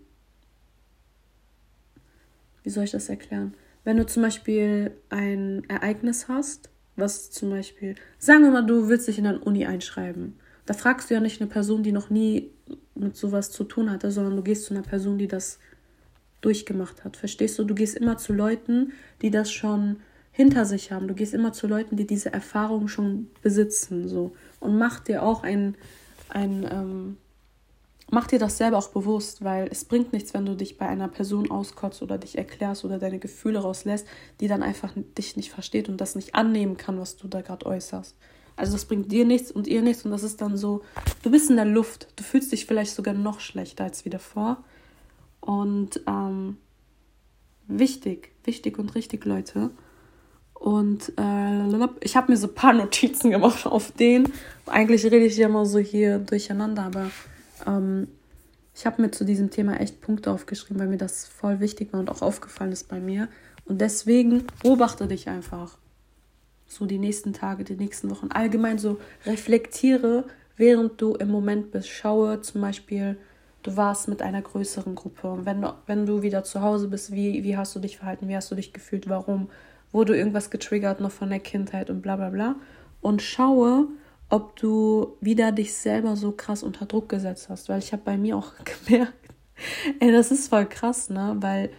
wie 2.62 2.70
soll 2.70 2.84
ich 2.84 2.90
das 2.90 3.08
erklären? 3.08 3.54
Wenn 3.84 3.96
du 3.96 4.06
zum 4.06 4.22
Beispiel 4.22 4.92
ein 5.08 5.68
Ereignis 5.68 6.28
hast, 6.28 6.70
was 6.96 7.30
zum 7.30 7.50
Beispiel, 7.50 7.96
sagen 8.18 8.44
wir 8.44 8.50
mal, 8.50 8.66
du 8.66 8.88
willst 8.88 9.08
dich 9.08 9.18
in 9.18 9.26
eine 9.26 9.40
Uni 9.40 9.66
einschreiben. 9.66 10.34
Da 10.66 10.74
fragst 10.74 11.10
du 11.10 11.14
ja 11.14 11.20
nicht 11.20 11.40
eine 11.40 11.50
Person, 11.50 11.82
die 11.82 11.92
noch 11.92 12.10
nie 12.10 12.50
mit 12.94 13.16
sowas 13.16 13.50
zu 13.50 13.64
tun 13.64 13.90
hatte, 13.90 14.12
sondern 14.12 14.36
du 14.36 14.42
gehst 14.42 14.64
zu 14.64 14.74
einer 14.74 14.84
Person, 14.84 15.18
die 15.18 15.26
das 15.26 15.58
durchgemacht 16.40 17.04
hat. 17.04 17.16
Verstehst 17.16 17.58
du? 17.58 17.64
Du 17.64 17.74
gehst 17.74 17.96
immer 17.96 18.18
zu 18.18 18.32
Leuten, 18.32 18.92
die 19.22 19.30
das 19.30 19.50
schon 19.50 19.96
hinter 20.30 20.64
sich 20.64 20.92
haben. 20.92 21.08
Du 21.08 21.14
gehst 21.14 21.34
immer 21.34 21.52
zu 21.52 21.66
Leuten, 21.66 21.96
die 21.96 22.06
diese 22.06 22.32
Erfahrung 22.32 22.88
schon 22.88 23.30
besitzen. 23.42 24.08
So. 24.08 24.34
Und 24.60 24.78
mach 24.78 25.00
dir 25.00 25.22
auch 25.22 25.42
ein, 25.42 25.76
ein 26.32 26.68
ähm, 26.70 27.16
mach 28.12 28.26
dir 28.26 28.38
das 28.38 28.58
selber 28.58 28.78
auch 28.78 28.88
bewusst, 28.88 29.42
weil 29.42 29.68
es 29.70 29.84
bringt 29.84 30.12
nichts, 30.12 30.34
wenn 30.34 30.44
du 30.44 30.54
dich 30.54 30.76
bei 30.76 30.86
einer 30.86 31.08
Person 31.08 31.50
auskotzt 31.50 32.02
oder 32.02 32.18
dich 32.18 32.36
erklärst 32.36 32.84
oder 32.84 32.98
deine 32.98 33.18
Gefühle 33.18 33.60
rauslässt, 33.60 34.06
die 34.38 34.48
dann 34.48 34.62
einfach 34.62 34.92
dich 35.18 35.36
nicht 35.36 35.50
versteht 35.50 35.88
und 35.88 36.00
das 36.00 36.14
nicht 36.14 36.34
annehmen 36.34 36.76
kann, 36.76 37.00
was 37.00 37.16
du 37.16 37.26
da 37.26 37.40
gerade 37.40 37.66
äußerst. 37.66 38.14
Also 38.54 38.72
das 38.72 38.84
bringt 38.84 39.10
dir 39.10 39.24
nichts 39.24 39.50
und 39.50 39.66
ihr 39.66 39.80
nichts 39.80 40.04
und 40.04 40.10
das 40.10 40.22
ist 40.22 40.42
dann 40.42 40.58
so, 40.58 40.82
du 41.22 41.30
bist 41.30 41.48
in 41.48 41.56
der 41.56 41.64
Luft, 41.64 42.08
du 42.16 42.22
fühlst 42.22 42.52
dich 42.52 42.66
vielleicht 42.66 42.94
sogar 42.94 43.14
noch 43.14 43.40
schlechter 43.40 43.84
als 43.84 44.04
wie 44.04 44.10
davor. 44.10 44.62
Und 45.40 46.02
ähm, 46.06 46.58
wichtig, 47.66 48.32
wichtig 48.44 48.78
und 48.78 48.94
richtig, 48.94 49.24
Leute. 49.24 49.70
Und 50.62 51.12
äh, 51.18 51.88
ich 52.02 52.14
habe 52.14 52.30
mir 52.30 52.38
so 52.38 52.46
ein 52.46 52.54
paar 52.54 52.72
Notizen 52.72 53.32
gemacht 53.32 53.66
auf 53.66 53.90
den. 53.90 54.32
Eigentlich 54.66 55.04
rede 55.04 55.24
ich 55.24 55.36
ja 55.36 55.48
immer 55.48 55.66
so 55.66 55.80
hier 55.80 56.20
durcheinander, 56.20 56.84
aber 56.84 57.10
ähm, 57.66 58.06
ich 58.72 58.86
habe 58.86 59.02
mir 59.02 59.10
zu 59.10 59.24
diesem 59.24 59.50
Thema 59.50 59.80
echt 59.80 60.00
Punkte 60.00 60.30
aufgeschrieben, 60.30 60.78
weil 60.78 60.86
mir 60.86 60.98
das 60.98 61.26
voll 61.26 61.58
wichtig 61.58 61.92
war 61.92 61.98
und 61.98 62.08
auch 62.08 62.22
aufgefallen 62.22 62.70
ist 62.70 62.88
bei 62.88 63.00
mir. 63.00 63.26
Und 63.64 63.80
deswegen 63.80 64.44
beobachte 64.62 65.08
dich 65.08 65.28
einfach. 65.28 65.78
So 66.68 66.86
die 66.86 66.98
nächsten 66.98 67.32
Tage, 67.32 67.64
die 67.64 67.74
nächsten 67.74 68.08
Wochen. 68.08 68.28
Allgemein 68.30 68.78
so 68.78 69.00
reflektiere, 69.26 70.26
während 70.56 71.02
du 71.02 71.16
im 71.16 71.28
Moment 71.28 71.72
bist. 71.72 71.88
Schaue 71.88 72.40
zum 72.40 72.60
Beispiel, 72.60 73.16
du 73.64 73.76
warst 73.76 74.06
mit 74.06 74.22
einer 74.22 74.42
größeren 74.42 74.94
Gruppe. 74.94 75.28
Und 75.28 75.44
wenn 75.44 75.60
du, 75.60 75.74
wenn 75.86 76.06
du 76.06 76.22
wieder 76.22 76.44
zu 76.44 76.62
Hause 76.62 76.86
bist, 76.86 77.10
wie, 77.10 77.42
wie 77.42 77.56
hast 77.56 77.74
du 77.74 77.80
dich 77.80 77.98
verhalten? 77.98 78.28
Wie 78.28 78.36
hast 78.36 78.52
du 78.52 78.54
dich 78.54 78.72
gefühlt? 78.72 79.08
Warum? 79.08 79.48
Wurde 79.92 80.16
irgendwas 80.16 80.50
getriggert 80.50 81.00
noch 81.00 81.12
von 81.12 81.28
der 81.28 81.40
Kindheit 81.40 81.90
und 81.90 82.02
bla 82.02 82.16
bla 82.16 82.30
bla? 82.30 82.56
Und 83.00 83.22
schaue, 83.22 83.88
ob 84.28 84.56
du 84.56 85.16
wieder 85.20 85.52
dich 85.52 85.74
selber 85.74 86.16
so 86.16 86.32
krass 86.32 86.62
unter 86.62 86.86
Druck 86.86 87.08
gesetzt 87.08 87.48
hast. 87.48 87.68
Weil 87.68 87.80
ich 87.80 87.92
habe 87.92 88.02
bei 88.02 88.16
mir 88.16 88.36
auch 88.36 88.52
gemerkt, 88.86 89.12
ey, 90.00 90.10
das 90.10 90.30
ist 90.30 90.48
voll 90.48 90.66
krass, 90.66 91.10
ne? 91.10 91.36
Weil 91.38 91.70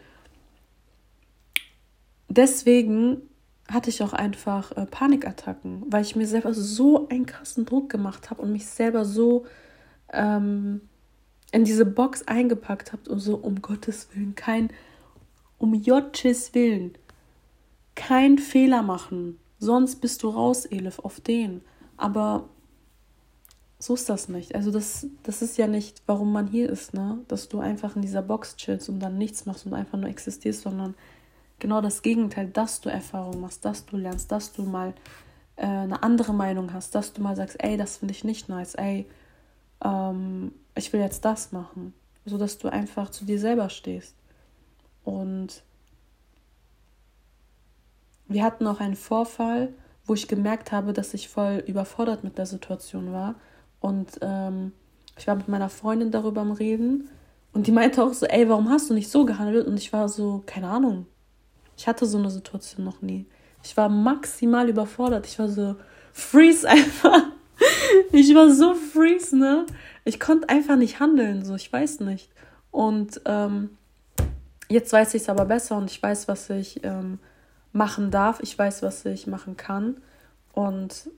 deswegen 2.30 3.24
hatte 3.68 3.90
ich 3.90 4.04
auch 4.04 4.14
einfach 4.14 4.72
äh, 4.78 4.86
Panikattacken, 4.86 5.86
weil 5.88 6.04
ich 6.04 6.16
mir 6.16 6.28
selber 6.28 6.54
so 6.54 7.08
einen 7.08 7.26
krassen 7.26 7.66
Druck 7.66 7.90
gemacht 7.90 8.30
habe 8.30 8.42
und 8.42 8.52
mich 8.52 8.68
selber 8.68 9.06
so 9.06 9.46
ähm, 10.12 10.82
in 11.52 11.64
diese 11.64 11.86
Box 11.86 12.28
eingepackt 12.28 12.92
habe 12.92 13.10
und 13.10 13.20
so, 13.20 13.36
um 13.36 13.62
Gottes 13.62 14.10
Willen, 14.14 14.36
kein, 14.36 14.70
um 15.58 15.74
Jottes 15.74 16.54
Willen, 16.54 16.94
kein 17.96 18.38
Fehler 18.38 18.82
machen, 18.82 19.40
sonst 19.60 19.98
bist 19.98 20.24
du 20.24 20.30
raus, 20.30 20.66
Elif, 20.66 21.00
auf 21.00 21.20
den. 21.20 21.62
Aber 21.98 22.50
so 23.80 23.94
ist 23.94 24.10
das 24.10 24.30
nicht. 24.30 24.56
Also 24.56 24.72
das, 24.72 25.08
das 25.24 25.42
ist 25.42 25.58
ja 25.58 25.68
nicht, 25.68 26.02
warum 26.06 26.32
man 26.32 26.48
hier 26.48 26.70
ist, 26.70 26.94
ne? 26.94 27.20
Dass 27.28 27.50
du 27.50 27.60
einfach 27.60 27.96
in 27.96 28.02
dieser 28.02 28.22
Box 28.22 28.56
chillst 28.56 28.90
und 28.90 29.00
dann 29.00 29.18
nichts 29.18 29.46
machst 29.46 29.66
und 29.66 29.74
einfach 29.74 29.98
nur 29.98 30.10
existierst, 30.10 30.62
sondern 30.62 30.96
genau 31.60 31.82
das 31.82 32.02
Gegenteil, 32.02 32.48
dass 32.48 32.82
du 32.82 32.90
Erfahrung 32.90 33.42
machst, 33.42 33.66
dass 33.66 33.86
du 33.86 33.98
lernst, 33.98 34.32
dass 34.32 34.54
du 34.54 34.64
mal 34.64 34.94
äh, 35.58 35.66
eine 35.66 36.02
andere 36.02 36.34
Meinung 36.34 36.74
hast, 36.74 36.96
dass 36.96 37.14
du 37.14 37.22
mal 37.22 37.36
sagst, 37.36 37.62
ey, 37.62 37.78
das 37.78 37.98
finde 37.98 38.14
ich 38.14 38.24
nicht 38.24 38.50
nice, 38.50 38.76
ey, 38.76 39.06
ähm, 39.84 40.54
ich 40.76 40.94
will 40.94 41.02
jetzt 41.02 41.26
das 41.26 41.52
machen. 41.52 41.94
So 42.26 42.38
dass 42.38 42.58
du 42.58 42.70
einfach 42.70 43.10
zu 43.10 43.26
dir 43.26 43.38
selber 43.38 43.70
stehst. 43.70 44.16
Und 45.04 45.62
wir 48.34 48.44
hatten 48.44 48.68
auch 48.68 48.80
einen 48.80 48.96
Vorfall, 48.96 49.74
wo 50.06 50.14
ich 50.14 50.28
gemerkt 50.28 50.72
habe, 50.72 50.94
dass 50.94 51.14
ich 51.14 51.30
voll 51.30 51.64
überfordert 51.66 52.24
mit 52.24 52.38
der 52.38 52.46
Situation 52.46 53.14
war. 53.14 53.36
Und 53.80 54.20
ähm, 54.22 54.74
ich 55.18 55.28
war 55.28 55.36
mit 55.36 55.48
meiner 55.48 55.70
Freundin 55.70 56.12
darüber 56.12 56.42
am 56.42 56.52
Reden 56.52 57.10
und 57.54 57.68
die 57.68 57.72
meinte 57.72 58.04
auch 58.04 58.14
so, 58.14 58.26
ey, 58.26 58.50
warum 58.50 58.70
hast 58.70 58.90
du 58.90 58.94
nicht 58.94 59.10
so 59.10 59.26
gehandelt? 59.26 59.68
Und 59.68 59.78
ich 59.78 59.94
war 59.94 60.10
so, 60.10 60.44
keine 60.46 60.68
Ahnung. 60.68 61.06
Ich 61.78 61.88
hatte 61.88 62.06
so 62.06 62.18
eine 62.18 62.30
Situation 62.30 62.84
noch 62.84 63.02
nie. 63.02 63.26
Ich 63.64 63.78
war 63.78 63.90
maximal 63.90 64.68
überfordert. 64.68 65.26
Ich 65.28 65.40
war 65.40 65.48
so, 65.48 65.76
freeze 66.12 66.68
einfach. 66.68 67.24
Ich 68.12 68.34
war 68.34 68.50
so 68.50 68.74
freeze, 68.74 69.38
ne? 69.38 69.66
Ich 70.04 70.20
konnte 70.20 70.50
einfach 70.50 70.76
nicht 70.76 71.00
handeln, 71.00 71.46
so, 71.46 71.56
ich 71.56 71.72
weiß 71.72 72.02
nicht. 72.02 72.30
Und 72.72 73.22
ähm, 73.26 73.78
jetzt 74.68 74.92
weiß 74.92 75.14
ich 75.14 75.22
es 75.22 75.30
aber 75.30 75.46
besser 75.46 75.78
und 75.78 75.90
ich 75.90 76.02
weiß, 76.02 76.28
was 76.28 76.50
ich 76.50 76.84
ähm, 76.84 77.20
machen 77.74 78.12
darf. 78.12 78.40
Ich 78.42 78.58
weiß, 78.58 78.82
was 78.84 79.06
ich 79.06 79.28
machen 79.28 79.58
kann. 79.58 79.98
Und 80.54 81.10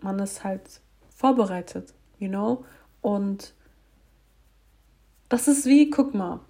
man 0.00 0.18
ist 0.18 0.44
halt 0.44 0.62
vorbereitet, 1.08 1.92
you 2.18 2.28
know? 2.28 2.64
Und 3.00 3.54
das 5.28 5.48
ist 5.48 5.66
wie, 5.66 5.90
guck 5.90 6.14
mal, 6.14 6.40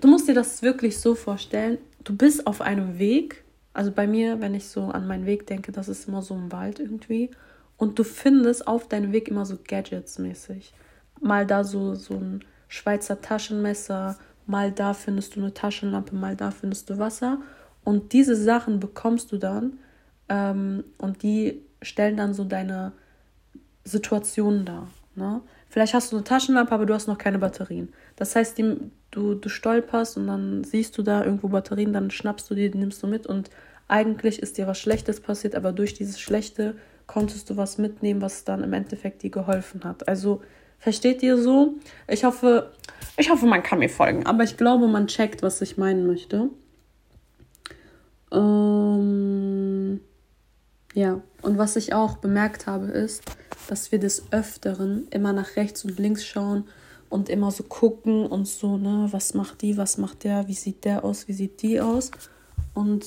du 0.00 0.08
musst 0.08 0.28
dir 0.28 0.34
das 0.34 0.62
wirklich 0.62 1.00
so 1.00 1.14
vorstellen, 1.14 1.78
du 2.04 2.16
bist 2.16 2.46
auf 2.46 2.60
einem 2.60 2.98
Weg, 2.98 3.44
also 3.72 3.90
bei 3.90 4.06
mir, 4.06 4.40
wenn 4.40 4.54
ich 4.54 4.68
so 4.68 4.84
an 4.84 5.06
meinen 5.06 5.26
Weg 5.26 5.46
denke, 5.46 5.72
das 5.72 5.88
ist 5.88 6.08
immer 6.08 6.22
so 6.22 6.34
ein 6.34 6.52
Wald 6.52 6.78
irgendwie, 6.78 7.30
und 7.76 7.98
du 7.98 8.04
findest 8.04 8.66
auf 8.66 8.88
deinem 8.88 9.12
Weg 9.12 9.28
immer 9.28 9.44
so 9.44 9.58
Gadgets 9.62 10.18
mäßig. 10.18 10.72
Mal 11.20 11.46
da 11.46 11.64
so, 11.64 11.94
so 11.94 12.14
ein 12.14 12.44
Schweizer 12.68 13.20
Taschenmesser, 13.20 14.18
mal 14.46 14.72
da 14.72 14.94
findest 14.94 15.36
du 15.36 15.40
eine 15.40 15.52
Taschenlampe, 15.52 16.14
mal 16.14 16.36
da 16.36 16.50
findest 16.50 16.88
du 16.88 16.98
Wasser. 16.98 17.38
Und 17.86 18.12
diese 18.12 18.34
Sachen 18.34 18.80
bekommst 18.80 19.30
du 19.30 19.38
dann 19.38 19.78
ähm, 20.28 20.82
und 20.98 21.22
die 21.22 21.62
stellen 21.80 22.16
dann 22.16 22.34
so 22.34 22.42
deine 22.42 22.90
Situation 23.84 24.64
dar. 24.64 24.88
Ne? 25.14 25.40
Vielleicht 25.68 25.94
hast 25.94 26.10
du 26.10 26.16
eine 26.16 26.24
Taschenlampe, 26.24 26.72
aber 26.72 26.84
du 26.84 26.94
hast 26.94 27.06
noch 27.06 27.16
keine 27.16 27.38
Batterien. 27.38 27.92
Das 28.16 28.34
heißt, 28.34 28.58
die, 28.58 28.76
du, 29.12 29.34
du 29.34 29.48
stolperst 29.48 30.16
und 30.16 30.26
dann 30.26 30.64
siehst 30.64 30.98
du 30.98 31.02
da 31.02 31.24
irgendwo 31.24 31.46
Batterien, 31.46 31.92
dann 31.92 32.10
schnappst 32.10 32.50
du 32.50 32.56
die, 32.56 32.72
die 32.72 32.78
nimmst 32.78 33.04
du 33.04 33.06
mit 33.06 33.24
und 33.24 33.50
eigentlich 33.86 34.40
ist 34.40 34.58
dir 34.58 34.66
was 34.66 34.80
Schlechtes 34.80 35.20
passiert, 35.20 35.54
aber 35.54 35.70
durch 35.72 35.94
dieses 35.94 36.18
Schlechte 36.18 36.74
konntest 37.06 37.50
du 37.50 37.56
was 37.56 37.78
mitnehmen, 37.78 38.20
was 38.20 38.42
dann 38.42 38.64
im 38.64 38.72
Endeffekt 38.72 39.22
dir 39.22 39.30
geholfen 39.30 39.84
hat. 39.84 40.08
Also 40.08 40.42
versteht 40.80 41.22
ihr 41.22 41.38
so? 41.38 41.76
Ich 42.08 42.24
hoffe, 42.24 42.72
ich 43.16 43.30
hoffe, 43.30 43.46
man 43.46 43.62
kann 43.62 43.78
mir 43.78 43.90
folgen, 43.90 44.26
aber 44.26 44.42
ich 44.42 44.56
glaube, 44.56 44.88
man 44.88 45.06
checkt, 45.06 45.44
was 45.44 45.62
ich 45.62 45.76
meinen 45.76 46.04
möchte. 46.08 46.50
Ähm, 48.32 50.00
ja, 50.94 51.20
und 51.42 51.58
was 51.58 51.76
ich 51.76 51.94
auch 51.94 52.18
bemerkt 52.18 52.66
habe, 52.66 52.86
ist, 52.86 53.22
dass 53.68 53.92
wir 53.92 53.98
des 53.98 54.32
Öfteren 54.32 55.06
immer 55.10 55.32
nach 55.32 55.56
rechts 55.56 55.84
und 55.84 55.98
links 55.98 56.24
schauen 56.24 56.64
und 57.08 57.28
immer 57.28 57.50
so 57.50 57.62
gucken 57.64 58.26
und 58.26 58.46
so, 58.46 58.76
ne, 58.78 59.08
was 59.10 59.34
macht 59.34 59.62
die, 59.62 59.76
was 59.76 59.98
macht 59.98 60.24
der, 60.24 60.48
wie 60.48 60.54
sieht 60.54 60.84
der 60.84 61.04
aus, 61.04 61.28
wie 61.28 61.32
sieht 61.32 61.62
die 61.62 61.80
aus 61.80 62.10
und 62.74 63.06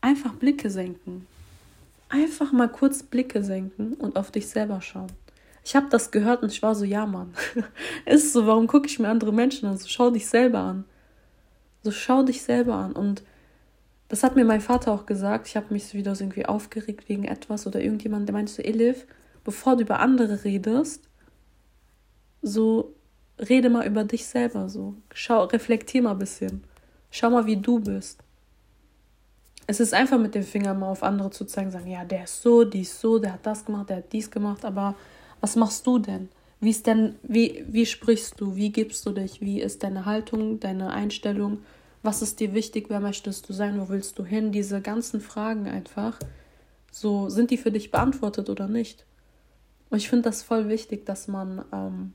einfach 0.00 0.34
Blicke 0.34 0.70
senken. 0.70 1.26
Einfach 2.08 2.52
mal 2.52 2.68
kurz 2.68 3.02
Blicke 3.02 3.44
senken 3.44 3.94
und 3.94 4.16
auf 4.16 4.30
dich 4.30 4.48
selber 4.48 4.80
schauen. 4.80 5.12
Ich 5.64 5.76
habe 5.76 5.86
das 5.90 6.10
gehört 6.10 6.42
und 6.42 6.50
ich 6.50 6.62
war 6.62 6.74
so, 6.74 6.84
ja, 6.84 7.06
Mann. 7.06 7.32
ist 8.06 8.32
so, 8.32 8.46
warum 8.46 8.66
gucke 8.66 8.88
ich 8.88 8.98
mir 8.98 9.08
andere 9.08 9.32
Menschen 9.32 9.68
an? 9.68 9.78
So, 9.78 9.88
schau 9.88 10.10
dich 10.10 10.26
selber 10.26 10.58
an. 10.58 10.84
So, 11.82 11.90
schau 11.90 12.22
dich 12.22 12.42
selber 12.42 12.74
an. 12.74 12.92
Und 12.92 13.22
das 14.10 14.24
hat 14.24 14.34
mir 14.34 14.44
mein 14.44 14.60
Vater 14.60 14.92
auch 14.92 15.06
gesagt. 15.06 15.46
Ich 15.46 15.56
habe 15.56 15.72
mich 15.72 15.86
so 15.86 15.94
wieder 15.96 16.16
so 16.16 16.24
irgendwie 16.24 16.44
aufgeregt 16.44 17.08
wegen 17.08 17.24
etwas 17.24 17.66
oder 17.68 17.80
irgendjemand, 17.80 18.28
der 18.28 18.34
meinte 18.34 18.52
so, 18.52 18.60
Elif, 18.60 19.06
bevor 19.44 19.76
du 19.76 19.82
über 19.82 20.00
andere 20.00 20.42
redest, 20.42 21.08
so 22.42 22.92
rede 23.38 23.70
mal 23.70 23.86
über 23.86 24.02
dich 24.02 24.26
selber 24.26 24.68
so. 24.68 24.96
Schau, 25.14 25.44
reflektier 25.44 26.02
mal 26.02 26.12
ein 26.12 26.18
bisschen. 26.18 26.64
Schau 27.12 27.30
mal, 27.30 27.46
wie 27.46 27.56
du 27.56 27.78
bist. 27.78 28.20
es 29.68 29.78
ist 29.78 29.94
einfach 29.94 30.18
mit 30.18 30.34
dem 30.34 30.42
Finger 30.42 30.74
mal 30.74 30.90
auf 30.90 31.04
andere 31.04 31.30
zu 31.30 31.44
zeigen, 31.44 31.70
sagen, 31.70 31.88
ja, 31.88 32.04
der 32.04 32.24
ist 32.24 32.42
so, 32.42 32.64
die 32.64 32.80
ist 32.80 33.00
so, 33.00 33.20
der 33.20 33.34
hat 33.34 33.46
das 33.46 33.64
gemacht, 33.64 33.90
der 33.90 33.98
hat 33.98 34.12
dies 34.12 34.28
gemacht, 34.28 34.64
aber 34.64 34.96
was 35.40 35.54
machst 35.54 35.86
du 35.86 36.00
denn? 36.00 36.30
Wie 36.58 36.70
ist 36.70 36.88
denn, 36.88 37.14
wie, 37.22 37.64
wie 37.68 37.86
sprichst 37.86 38.40
du? 38.40 38.56
Wie 38.56 38.72
gibst 38.72 39.06
du 39.06 39.12
dich? 39.12 39.40
Wie 39.40 39.60
ist 39.60 39.84
deine 39.84 40.04
Haltung, 40.04 40.58
deine 40.58 40.90
Einstellung? 40.90 41.58
Was 42.02 42.22
ist 42.22 42.40
dir 42.40 42.54
wichtig? 42.54 42.86
Wer 42.88 43.00
möchtest 43.00 43.48
du 43.48 43.52
sein? 43.52 43.80
Wo 43.80 43.88
willst 43.88 44.18
du 44.18 44.24
hin? 44.24 44.52
Diese 44.52 44.80
ganzen 44.80 45.20
Fragen 45.20 45.68
einfach. 45.68 46.18
So, 46.90 47.28
sind 47.28 47.50
die 47.50 47.58
für 47.58 47.70
dich 47.70 47.90
beantwortet 47.90 48.48
oder 48.48 48.68
nicht? 48.68 49.04
Und 49.90 49.98
ich 49.98 50.08
finde 50.08 50.24
das 50.24 50.42
voll 50.42 50.68
wichtig, 50.68 51.04
dass 51.04 51.28
man 51.28 51.64
ähm, 51.72 52.14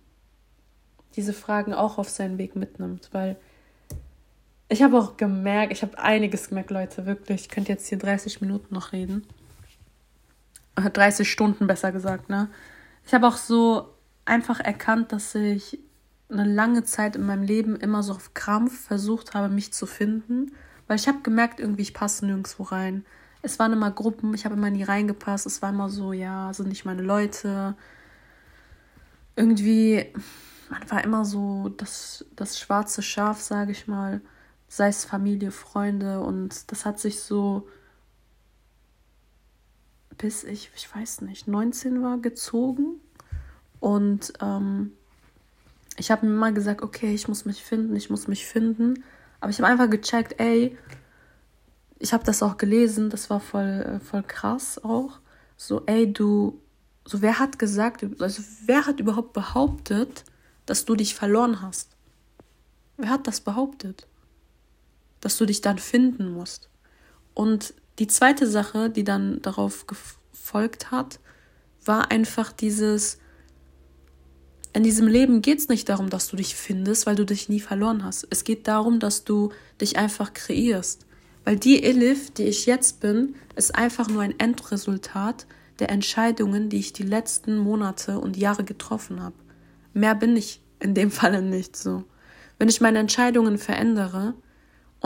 diese 1.15 1.33
Fragen 1.33 1.73
auch 1.73 1.97
auf 1.97 2.09
seinen 2.09 2.37
Weg 2.37 2.55
mitnimmt, 2.55 3.09
weil 3.11 3.37
ich 4.67 4.81
habe 4.81 4.97
auch 4.97 5.17
gemerkt, 5.17 5.71
ich 5.71 5.83
habe 5.83 5.97
einiges 5.99 6.49
gemerkt, 6.49 6.71
Leute, 6.71 7.05
wirklich. 7.05 7.41
Ich 7.41 7.49
könnte 7.49 7.71
jetzt 7.71 7.87
hier 7.87 7.99
30 7.99 8.41
Minuten 8.41 8.73
noch 8.73 8.93
reden. 8.93 9.25
30 10.75 11.27
äh, 11.27 11.29
Stunden 11.29 11.67
besser 11.67 11.91
gesagt, 11.91 12.29
ne? 12.29 12.49
Ich 13.05 13.13
habe 13.13 13.27
auch 13.27 13.37
so 13.37 13.93
einfach 14.25 14.59
erkannt, 14.59 15.11
dass 15.11 15.35
ich 15.35 15.79
eine 16.29 16.45
lange 16.45 16.83
Zeit 16.83 17.15
in 17.15 17.25
meinem 17.25 17.43
Leben 17.43 17.75
immer 17.75 18.03
so 18.03 18.13
auf 18.13 18.33
Krampf 18.33 18.87
versucht 18.87 19.33
habe, 19.33 19.53
mich 19.53 19.73
zu 19.73 19.85
finden, 19.85 20.51
weil 20.87 20.97
ich 20.97 21.07
habe 21.07 21.21
gemerkt, 21.21 21.59
irgendwie 21.59 21.83
ich 21.83 21.93
passe 21.93 22.25
nirgendwo 22.25 22.63
rein. 22.63 23.05
Es 23.41 23.59
waren 23.59 23.73
immer 23.73 23.91
Gruppen, 23.91 24.33
ich 24.33 24.45
habe 24.45 24.55
immer 24.55 24.71
nie 24.71 24.83
reingepasst. 24.83 25.45
Es 25.45 25.61
war 25.61 25.69
immer 25.69 25.89
so, 25.89 26.13
ja, 26.13 26.51
sind 26.53 26.69
nicht 26.69 26.85
meine 26.85 27.03
Leute. 27.03 27.75
Irgendwie, 29.35 30.05
man 30.69 30.89
war 30.89 31.03
immer 31.03 31.25
so 31.25 31.69
das, 31.69 32.25
das 32.35 32.59
schwarze 32.59 33.01
Schaf, 33.03 33.41
sage 33.41 33.71
ich 33.71 33.87
mal 33.87 34.21
sei 34.67 34.89
es 34.89 35.05
Familie, 35.05 35.51
Freunde 35.51 36.21
und 36.21 36.71
das 36.71 36.85
hat 36.85 36.99
sich 36.99 37.21
so 37.21 37.67
bis 40.17 40.45
ich, 40.45 40.71
ich 40.75 40.95
weiß 40.95 41.21
nicht, 41.21 41.47
19 41.47 42.01
war 42.01 42.17
gezogen 42.17 43.01
und 43.81 44.31
ähm, 44.41 44.93
ich 45.97 46.11
habe 46.11 46.25
mir 46.25 46.33
mal 46.33 46.53
gesagt, 46.53 46.81
okay, 46.81 47.13
ich 47.13 47.27
muss 47.27 47.45
mich 47.45 47.63
finden, 47.63 47.95
ich 47.95 48.09
muss 48.09 48.27
mich 48.27 48.45
finden, 48.45 49.03
aber 49.39 49.49
ich 49.49 49.59
habe 49.59 49.71
einfach 49.71 49.89
gecheckt, 49.89 50.39
ey, 50.39 50.77
ich 51.99 52.13
habe 52.13 52.23
das 52.23 52.43
auch 52.43 52.57
gelesen, 52.57 53.09
das 53.09 53.29
war 53.29 53.39
voll, 53.39 53.99
voll 54.03 54.23
krass 54.23 54.83
auch, 54.83 55.19
so, 55.57 55.83
ey, 55.85 56.11
du, 56.11 56.61
so 57.05 57.21
wer 57.21 57.39
hat 57.39 57.59
gesagt, 57.59 58.05
also 58.19 58.43
wer 58.65 58.85
hat 58.85 58.99
überhaupt 58.99 59.33
behauptet, 59.33 60.25
dass 60.65 60.85
du 60.85 60.95
dich 60.95 61.15
verloren 61.15 61.61
hast? 61.61 61.95
Wer 62.97 63.09
hat 63.09 63.27
das 63.27 63.39
behauptet? 63.39 64.07
dass 65.25 65.37
du 65.37 65.47
dich 65.47 65.61
dann 65.61 65.79
finden 65.79 66.33
musst. 66.33 66.69
Und 67.33 67.73
die 67.97 68.05
zweite 68.05 68.45
Sache, 68.45 68.91
die 68.91 69.03
dann 69.03 69.41
darauf 69.41 69.87
gefolgt 69.87 70.91
hat, 70.91 71.19
war 71.83 72.11
einfach 72.11 72.51
dieses, 72.51 73.17
in 74.75 74.83
diesem 74.83 75.07
Leben 75.07 75.41
geht 75.41 75.59
es 75.59 75.69
nicht 75.69 75.89
darum, 75.89 76.09
dass 76.09 76.27
du 76.27 76.35
dich 76.35 76.55
findest, 76.55 77.05
weil 77.05 77.15
du 77.15 77.25
dich 77.25 77.49
nie 77.49 77.59
verloren 77.59 78.03
hast. 78.03 78.27
Es 78.29 78.43
geht 78.43 78.67
darum, 78.67 78.99
dass 78.99 79.23
du 79.23 79.51
dich 79.79 79.97
einfach 79.97 80.33
kreierst. 80.33 81.05
Weil 81.43 81.57
die 81.57 81.83
Elif, 81.83 82.31
die 82.31 82.43
ich 82.43 82.65
jetzt 82.65 82.99
bin, 82.99 83.35
ist 83.55 83.75
einfach 83.75 84.09
nur 84.09 84.21
ein 84.21 84.39
Endresultat 84.39 85.47
der 85.79 85.89
Entscheidungen, 85.89 86.69
die 86.69 86.77
ich 86.77 86.93
die 86.93 87.03
letzten 87.03 87.57
Monate 87.57 88.19
und 88.19 88.37
Jahre 88.37 88.63
getroffen 88.63 89.21
habe. 89.21 89.35
Mehr 89.93 90.15
bin 90.15 90.35
ich 90.35 90.61
in 90.79 90.93
dem 90.93 91.11
Falle 91.19 91.41
nicht 91.41 91.75
so. 91.75 92.03
Wenn 92.59 92.69
ich 92.69 92.81
meine 92.81 92.99
Entscheidungen 92.99 93.57
verändere, 93.57 94.33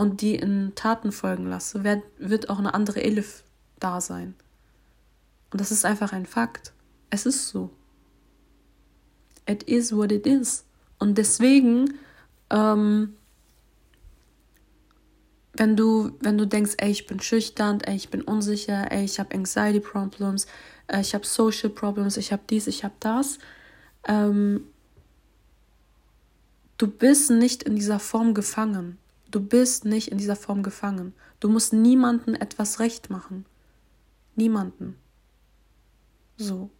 und 0.00 0.22
die 0.22 0.34
in 0.34 0.72
Taten 0.76 1.12
folgen 1.12 1.46
lasse, 1.46 1.84
wird, 1.84 2.48
auch 2.48 2.58
eine 2.58 2.72
andere 2.72 3.04
Elif 3.04 3.44
da 3.78 4.00
sein. 4.00 4.34
Und 5.50 5.60
das 5.60 5.70
ist 5.70 5.84
einfach 5.84 6.14
ein 6.14 6.24
Fakt. 6.24 6.72
Es 7.10 7.26
ist 7.26 7.48
so. 7.48 7.68
It 9.46 9.62
is 9.64 9.94
what 9.94 10.12
it 10.12 10.26
is. 10.26 10.64
Und 10.98 11.16
deswegen, 11.18 11.94
ähm, 12.50 13.14
wenn 15.54 15.76
du, 15.76 16.12
wenn 16.20 16.38
du 16.38 16.46
denkst, 16.46 16.74
ey, 16.78 16.90
ich 16.90 17.06
bin 17.06 17.20
schüchtern, 17.20 17.80
ey, 17.80 17.96
ich 17.96 18.10
bin 18.10 18.22
unsicher, 18.22 18.90
ey, 18.92 19.04
ich 19.04 19.18
habe 19.18 19.34
Anxiety 19.34 19.80
Problems, 19.80 20.46
äh, 20.86 21.00
ich 21.00 21.14
habe 21.14 21.26
Social 21.26 21.70
Problems, 21.70 22.16
ich 22.16 22.32
habe 22.32 22.42
dies, 22.48 22.66
ich 22.66 22.84
habe 22.84 22.94
das, 23.00 23.38
ähm, 24.04 24.64
du 26.78 26.86
bist 26.86 27.30
nicht 27.30 27.62
in 27.62 27.76
dieser 27.76 27.98
Form 27.98 28.34
gefangen. 28.34 28.98
Du 29.30 29.40
bist 29.40 29.84
nicht 29.84 30.08
in 30.08 30.18
dieser 30.18 30.36
Form 30.36 30.62
gefangen. 30.62 31.14
Du 31.38 31.48
musst 31.48 31.72
niemanden 31.72 32.34
etwas 32.34 32.80
recht 32.80 33.10
machen. 33.10 33.46
Niemanden. 34.34 34.96
So. 36.36 36.70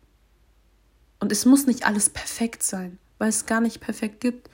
Und 1.20 1.30
es 1.30 1.44
muss 1.44 1.66
nicht 1.66 1.86
alles 1.86 2.10
perfekt 2.10 2.62
sein, 2.62 2.98
weil 3.18 3.28
es 3.28 3.46
gar 3.46 3.60
nicht 3.60 3.80
perfekt 3.80 4.20
gibt. 4.20 4.50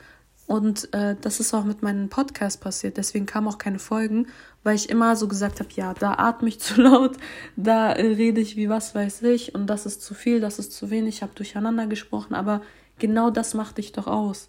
Und 0.46 0.92
äh, 0.94 1.16
das 1.20 1.40
ist 1.40 1.54
auch 1.54 1.64
mit 1.64 1.82
meinem 1.82 2.08
Podcast 2.08 2.60
passiert. 2.60 2.96
Deswegen 2.96 3.26
kamen 3.26 3.48
auch 3.48 3.58
keine 3.58 3.78
Folgen, 3.78 4.26
weil 4.62 4.76
ich 4.76 4.90
immer 4.90 5.16
so 5.16 5.26
gesagt 5.26 5.58
habe, 5.60 5.70
ja, 5.74 5.94
da 5.94 6.14
atme 6.14 6.48
ich 6.48 6.60
zu 6.60 6.80
laut, 6.82 7.16
da 7.56 7.92
äh, 7.92 8.06
rede 8.06 8.40
ich 8.40 8.56
wie 8.56 8.68
was 8.68 8.94
weiß 8.94 9.22
ich 9.22 9.54
und 9.54 9.66
das 9.66 9.86
ist 9.86 10.02
zu 10.02 10.14
viel, 10.14 10.40
das 10.40 10.58
ist 10.58 10.72
zu 10.72 10.90
wenig. 10.90 11.16
Ich 11.16 11.22
habe 11.22 11.32
durcheinander 11.34 11.86
gesprochen, 11.86 12.34
aber 12.34 12.62
genau 12.98 13.30
das 13.30 13.54
macht 13.54 13.78
dich 13.78 13.92
doch 13.92 14.06
aus, 14.06 14.48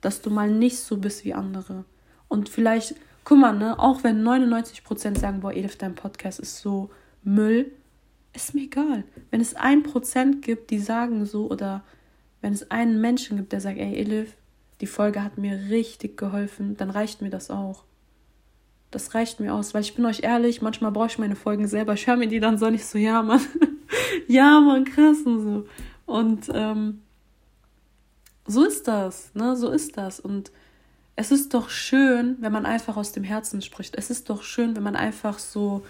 dass 0.00 0.22
du 0.22 0.30
mal 0.30 0.50
nicht 0.50 0.78
so 0.78 0.96
bist 0.98 1.24
wie 1.24 1.34
andere. 1.34 1.84
Und 2.28 2.48
vielleicht, 2.48 2.94
guck 3.24 3.38
mal, 3.38 3.52
ne, 3.52 3.78
auch 3.78 4.04
wenn 4.04 4.22
99% 4.22 5.18
sagen, 5.18 5.40
boah, 5.40 5.52
Edith, 5.52 5.78
dein 5.78 5.94
Podcast 5.94 6.40
ist 6.40 6.60
so 6.60 6.90
Müll, 7.22 7.72
ist 8.36 8.54
mir 8.54 8.62
egal. 8.62 9.04
Wenn 9.30 9.40
es 9.40 9.54
ein 9.54 9.82
Prozent 9.82 10.42
gibt, 10.42 10.70
die 10.70 10.78
sagen 10.78 11.26
so, 11.26 11.50
oder 11.50 11.82
wenn 12.40 12.52
es 12.52 12.70
einen 12.70 13.00
Menschen 13.00 13.36
gibt, 13.36 13.52
der 13.52 13.60
sagt, 13.60 13.78
ey, 13.78 13.96
Elif, 13.96 14.34
die 14.80 14.86
Folge 14.86 15.22
hat 15.22 15.38
mir 15.38 15.70
richtig 15.70 16.16
geholfen, 16.16 16.76
dann 16.76 16.90
reicht 16.90 17.22
mir 17.22 17.30
das 17.30 17.50
auch. 17.50 17.84
Das 18.90 19.14
reicht 19.14 19.40
mir 19.40 19.52
aus, 19.52 19.74
weil 19.74 19.82
ich 19.82 19.94
bin 19.94 20.06
euch 20.06 20.22
ehrlich, 20.22 20.62
manchmal 20.62 20.92
brauche 20.92 21.08
ich 21.08 21.18
meine 21.18 21.36
Folgen 21.36 21.66
selber. 21.66 21.94
Ich 21.94 22.06
höre 22.06 22.16
mir 22.16 22.28
die 22.28 22.40
dann 22.40 22.58
so 22.58 22.70
nicht 22.70 22.86
so, 22.86 22.98
ja, 22.98 23.22
Mann. 23.22 23.40
ja, 24.28 24.60
Mann, 24.60 24.84
krass 24.84 25.18
und 25.24 25.40
so. 25.40 25.68
Und 26.06 26.50
ähm, 26.54 27.02
so 28.46 28.64
ist 28.64 28.86
das, 28.86 29.34
ne? 29.34 29.56
So 29.56 29.70
ist 29.70 29.96
das. 29.96 30.20
Und 30.20 30.52
es 31.16 31.32
ist 31.32 31.52
doch 31.54 31.68
schön, 31.68 32.36
wenn 32.40 32.52
man 32.52 32.66
einfach 32.66 32.96
aus 32.96 33.12
dem 33.12 33.24
Herzen 33.24 33.62
spricht. 33.62 33.96
Es 33.96 34.10
ist 34.10 34.30
doch 34.30 34.42
schön, 34.42 34.76
wenn 34.76 34.82
man 34.82 34.96
einfach 34.96 35.38
so, 35.38 35.84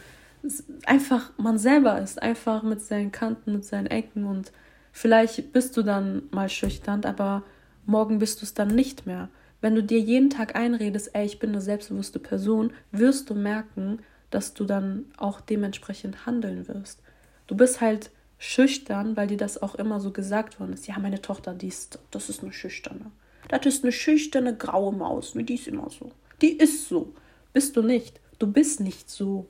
einfach 0.87 1.33
man 1.39 1.59
selber 1.59 2.01
ist, 2.01 2.23
einfach 2.23 2.63
mit 2.63 2.81
seinen 2.81 3.13
Kanten, 3.13 3.53
mit 3.53 3.65
seinen 3.65 3.87
Ecken 3.87 4.25
und 4.25 4.53
vielleicht 4.93 5.53
bist 5.53 5.77
du 5.77 5.83
dann 5.83 6.23
mal 6.31 6.49
schüchtern, 6.49 7.05
aber 7.05 7.43
morgen 7.85 8.19
bist 8.19 8.41
du 8.41 8.45
es 8.45 8.55
dann 8.55 8.69
nicht 8.69 9.07
mehr. 9.07 9.29
Wenn 9.61 9.75
du 9.75 9.83
dir 9.83 9.99
jeden 9.99 10.31
Tag 10.31 10.55
einredest, 10.55 11.15
ey, 11.15 11.27
ich 11.27 11.39
bin 11.39 11.51
eine 11.51 11.61
selbstbewusste 11.61 12.19
Person, 12.19 12.73
wirst 12.93 13.31
du 13.31 13.35
merken, 13.35 14.01
dass 14.31 14.55
du 14.55 14.65
dann 14.65 15.07
auch 15.17 15.41
dementsprechend 15.41 16.27
handeln 16.27 16.69
wirst. 16.69 17.01
Du 17.47 17.57
bist 17.57 17.81
halt 17.81 18.11
schüchtern, 18.39 19.17
weil 19.17 19.29
dir 19.29 19.37
das 19.37 19.63
auch 19.63 19.75
immer 19.75 20.01
so 20.01 20.11
gesagt 20.11 20.61
worden 20.61 20.75
ist. 20.75 20.87
Ja, 20.87 20.99
meine 20.99 21.23
Tochter, 21.23 21.55
die 21.55 21.69
ist, 21.69 21.99
das 22.11 22.29
ist 22.29 22.43
eine 22.43 22.53
Schüchterne. 22.53 23.11
Das 23.49 23.65
ist 23.65 23.85
eine 23.85 23.93
schüchterne 23.93 24.57
graue 24.57 24.93
Maus. 24.93 25.33
Die 25.35 25.55
ist 25.55 25.69
immer 25.69 25.89
so. 25.91 26.11
Die 26.43 26.59
ist 26.59 26.89
so. 26.89 27.15
Bist 27.53 27.77
du 27.77 27.83
nicht. 27.83 28.21
Du 28.39 28.47
bist 28.47 28.81
nicht 28.81 29.09
so. 29.09 29.47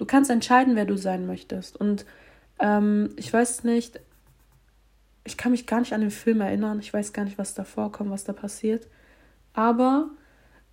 Du 0.00 0.06
kannst 0.06 0.30
entscheiden, 0.30 0.76
wer 0.76 0.86
du 0.86 0.96
sein 0.96 1.26
möchtest. 1.26 1.76
Und 1.76 2.06
ähm, 2.58 3.10
ich 3.16 3.30
weiß 3.30 3.64
nicht, 3.64 4.00
ich 5.24 5.36
kann 5.36 5.52
mich 5.52 5.66
gar 5.66 5.80
nicht 5.80 5.92
an 5.92 6.00
den 6.00 6.10
Film 6.10 6.40
erinnern. 6.40 6.78
Ich 6.80 6.90
weiß 6.90 7.12
gar 7.12 7.26
nicht, 7.26 7.36
was 7.36 7.52
da 7.52 7.64
vorkommt, 7.64 8.10
was 8.10 8.24
da 8.24 8.32
passiert. 8.32 8.88
Aber 9.52 10.08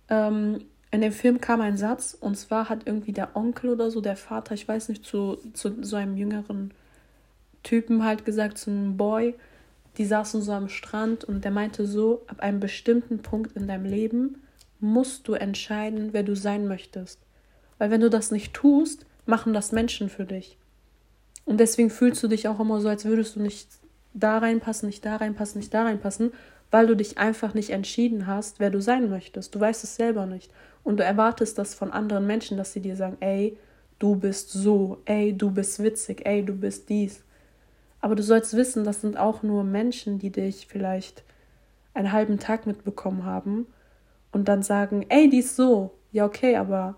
ähm, 0.08 0.64
in 0.90 1.02
dem 1.02 1.12
Film 1.12 1.42
kam 1.42 1.60
ein 1.60 1.76
Satz, 1.76 2.16
und 2.18 2.38
zwar 2.38 2.70
hat 2.70 2.86
irgendwie 2.86 3.12
der 3.12 3.36
Onkel 3.36 3.68
oder 3.68 3.90
so, 3.90 4.00
der 4.00 4.16
Vater, 4.16 4.54
ich 4.54 4.66
weiß 4.66 4.88
nicht, 4.88 5.04
zu, 5.04 5.36
zu 5.52 5.84
so 5.84 5.96
einem 5.96 6.16
jüngeren 6.16 6.72
Typen 7.62 8.04
halt 8.04 8.24
gesagt, 8.24 8.56
zu 8.56 8.70
einem 8.70 8.96
Boy, 8.96 9.34
die 9.98 10.06
saßen 10.06 10.40
so 10.40 10.52
am 10.52 10.70
Strand 10.70 11.24
und 11.24 11.44
der 11.44 11.50
meinte 11.50 11.86
so, 11.86 12.22
ab 12.28 12.40
einem 12.40 12.60
bestimmten 12.60 13.18
Punkt 13.18 13.54
in 13.58 13.68
deinem 13.68 13.84
Leben 13.84 14.40
musst 14.80 15.28
du 15.28 15.34
entscheiden, 15.34 16.14
wer 16.14 16.22
du 16.22 16.34
sein 16.34 16.66
möchtest. 16.66 17.20
Weil 17.76 17.90
wenn 17.90 18.00
du 18.00 18.08
das 18.08 18.30
nicht 18.30 18.54
tust, 18.54 19.04
machen 19.28 19.52
das 19.52 19.72
Menschen 19.72 20.08
für 20.08 20.24
dich. 20.24 20.56
Und 21.44 21.58
deswegen 21.58 21.90
fühlst 21.90 22.22
du 22.22 22.28
dich 22.28 22.48
auch 22.48 22.60
immer 22.60 22.80
so, 22.80 22.88
als 22.88 23.04
würdest 23.04 23.36
du 23.36 23.40
nicht 23.40 23.68
da 24.14 24.38
reinpassen, 24.38 24.88
nicht 24.88 25.04
da 25.04 25.16
reinpassen, 25.16 25.60
nicht 25.60 25.72
da 25.72 25.84
reinpassen, 25.84 26.32
weil 26.70 26.86
du 26.86 26.96
dich 26.96 27.18
einfach 27.18 27.54
nicht 27.54 27.70
entschieden 27.70 28.26
hast, 28.26 28.60
wer 28.60 28.70
du 28.70 28.80
sein 28.80 29.08
möchtest. 29.08 29.54
Du 29.54 29.60
weißt 29.60 29.84
es 29.84 29.96
selber 29.96 30.26
nicht. 30.26 30.50
Und 30.84 30.98
du 30.98 31.04
erwartest 31.04 31.58
das 31.58 31.74
von 31.74 31.92
anderen 31.92 32.26
Menschen, 32.26 32.56
dass 32.56 32.72
sie 32.72 32.80
dir 32.80 32.96
sagen, 32.96 33.16
ey, 33.20 33.56
du 33.98 34.16
bist 34.16 34.50
so, 34.50 34.98
ey, 35.04 35.36
du 35.36 35.50
bist 35.50 35.82
witzig, 35.82 36.26
ey, 36.26 36.44
du 36.44 36.54
bist 36.54 36.88
dies. 36.88 37.22
Aber 38.00 38.14
du 38.14 38.22
sollst 38.22 38.54
wissen, 38.54 38.84
das 38.84 39.00
sind 39.00 39.16
auch 39.16 39.42
nur 39.42 39.64
Menschen, 39.64 40.18
die 40.18 40.30
dich 40.30 40.66
vielleicht 40.66 41.24
einen 41.94 42.12
halben 42.12 42.38
Tag 42.38 42.66
mitbekommen 42.66 43.24
haben 43.24 43.66
und 44.30 44.48
dann 44.48 44.62
sagen, 44.62 45.04
ey, 45.08 45.28
die 45.28 45.38
ist 45.38 45.56
so. 45.56 45.92
Ja, 46.12 46.24
okay, 46.24 46.56
aber 46.56 46.96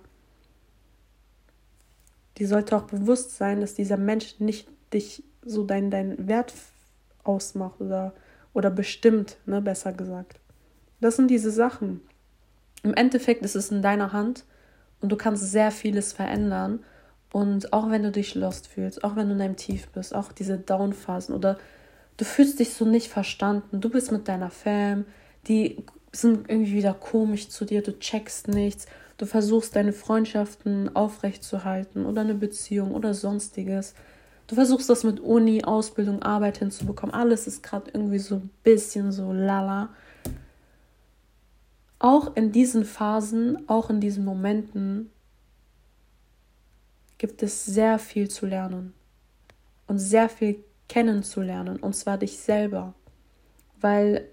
die 2.40 2.46
sollte 2.46 2.74
auch 2.74 2.84
bewusst 2.84 3.36
sein, 3.36 3.60
dass 3.60 3.74
dieser 3.74 3.98
Mensch 3.98 4.40
nicht 4.40 4.66
dich 4.94 5.22
so 5.44 5.62
dein, 5.62 5.90
dein 5.90 6.26
Wert 6.26 6.54
ausmacht 7.22 7.80
oder, 7.80 8.14
oder 8.54 8.70
bestimmt, 8.70 9.36
ne, 9.44 9.60
besser 9.60 9.92
gesagt. 9.92 10.40
Das 11.00 11.16
sind 11.16 11.28
diese 11.28 11.50
Sachen. 11.50 12.00
Im 12.82 12.94
Endeffekt 12.94 13.44
ist 13.44 13.56
es 13.56 13.70
in 13.70 13.82
deiner 13.82 14.14
Hand 14.14 14.44
und 15.02 15.12
du 15.12 15.16
kannst 15.16 15.50
sehr 15.50 15.70
vieles 15.70 16.14
verändern. 16.14 16.82
Und 17.30 17.74
auch 17.74 17.90
wenn 17.90 18.02
du 18.02 18.10
dich 18.10 18.34
lost 18.34 18.66
fühlst, 18.66 19.04
auch 19.04 19.16
wenn 19.16 19.28
du 19.28 19.34
in 19.34 19.42
einem 19.42 19.56
Tief 19.56 19.88
bist, 19.88 20.14
auch 20.14 20.32
diese 20.32 20.58
Down-Phasen 20.58 21.34
oder 21.34 21.58
du 22.16 22.24
fühlst 22.24 22.58
dich 22.58 22.72
so 22.72 22.86
nicht 22.86 23.08
verstanden, 23.08 23.82
du 23.82 23.90
bist 23.90 24.12
mit 24.12 24.28
deiner 24.28 24.50
Fam, 24.50 25.04
die 25.46 25.84
sind 26.10 26.48
irgendwie 26.48 26.72
wieder 26.72 26.94
komisch 26.94 27.50
zu 27.50 27.66
dir, 27.66 27.82
du 27.82 27.98
checkst 27.98 28.48
nichts, 28.48 28.86
du 29.20 29.26
versuchst 29.26 29.76
deine 29.76 29.92
Freundschaften 29.92 30.96
aufrechtzuerhalten 30.96 32.06
oder 32.06 32.22
eine 32.22 32.34
Beziehung 32.34 32.92
oder 32.92 33.12
sonstiges. 33.12 33.94
Du 34.46 34.54
versuchst 34.54 34.88
das 34.88 35.04
mit 35.04 35.20
Uni, 35.20 35.62
Ausbildung, 35.62 36.22
Arbeit 36.22 36.56
hinzubekommen. 36.56 37.14
Alles 37.14 37.46
ist 37.46 37.62
gerade 37.62 37.90
irgendwie 37.92 38.18
so 38.18 38.36
ein 38.36 38.50
bisschen 38.62 39.12
so 39.12 39.30
lala. 39.30 39.90
Auch 41.98 42.34
in 42.34 42.50
diesen 42.50 42.86
Phasen, 42.86 43.68
auch 43.68 43.90
in 43.90 44.00
diesen 44.00 44.24
Momenten 44.24 45.10
gibt 47.18 47.42
es 47.42 47.66
sehr 47.66 47.98
viel 47.98 48.30
zu 48.30 48.46
lernen 48.46 48.94
und 49.86 49.98
sehr 49.98 50.30
viel 50.30 50.64
kennenzulernen, 50.88 51.76
und 51.76 51.94
zwar 51.94 52.16
dich 52.16 52.38
selber. 52.38 52.94
Weil, 53.82 54.30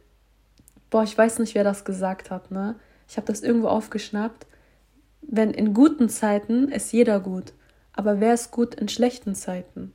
boah, 0.89 1.03
ich 1.03 1.17
weiß 1.17 1.39
nicht, 1.39 1.55
wer 1.55 1.65
das 1.65 1.83
gesagt 1.83 2.31
hat, 2.31 2.51
ne? 2.51 2.75
Ich 3.09 3.17
habe 3.17 3.27
das 3.27 3.41
irgendwo 3.41 3.67
aufgeschnappt. 3.67 4.47
Wenn 5.29 5.51
in 5.51 5.73
guten 5.73 6.07
Zeiten 6.07 6.69
ist 6.69 6.93
jeder 6.93 7.19
gut, 7.19 7.51
aber 7.91 8.21
wer 8.21 8.33
ist 8.33 8.51
gut 8.51 8.75
in 8.75 8.87
schlechten 8.87 9.35
Zeiten? 9.35 9.91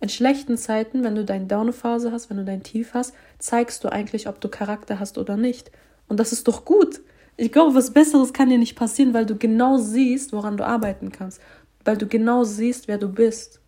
In 0.00 0.08
schlechten 0.08 0.58
Zeiten, 0.58 1.04
wenn 1.04 1.14
du 1.14 1.24
deine 1.24 1.46
Down-Phase 1.46 2.10
hast, 2.10 2.30
wenn 2.30 2.38
du 2.38 2.44
dein 2.44 2.64
Tief 2.64 2.94
hast, 2.94 3.14
zeigst 3.38 3.84
du 3.84 3.92
eigentlich, 3.92 4.28
ob 4.28 4.40
du 4.40 4.48
Charakter 4.48 4.98
hast 4.98 5.18
oder 5.18 5.36
nicht. 5.36 5.70
Und 6.08 6.18
das 6.18 6.32
ist 6.32 6.48
doch 6.48 6.64
gut. 6.64 7.00
Ich 7.36 7.52
glaube, 7.52 7.76
was 7.76 7.92
Besseres 7.92 8.32
kann 8.32 8.48
dir 8.48 8.58
nicht 8.58 8.74
passieren, 8.74 9.14
weil 9.14 9.24
du 9.24 9.36
genau 9.36 9.78
siehst, 9.78 10.32
woran 10.32 10.56
du 10.56 10.66
arbeiten 10.66 11.12
kannst. 11.12 11.40
Weil 11.84 11.96
du 11.96 12.08
genau 12.08 12.42
siehst, 12.42 12.88
wer 12.88 12.98
du 12.98 13.08
bist. 13.08 13.60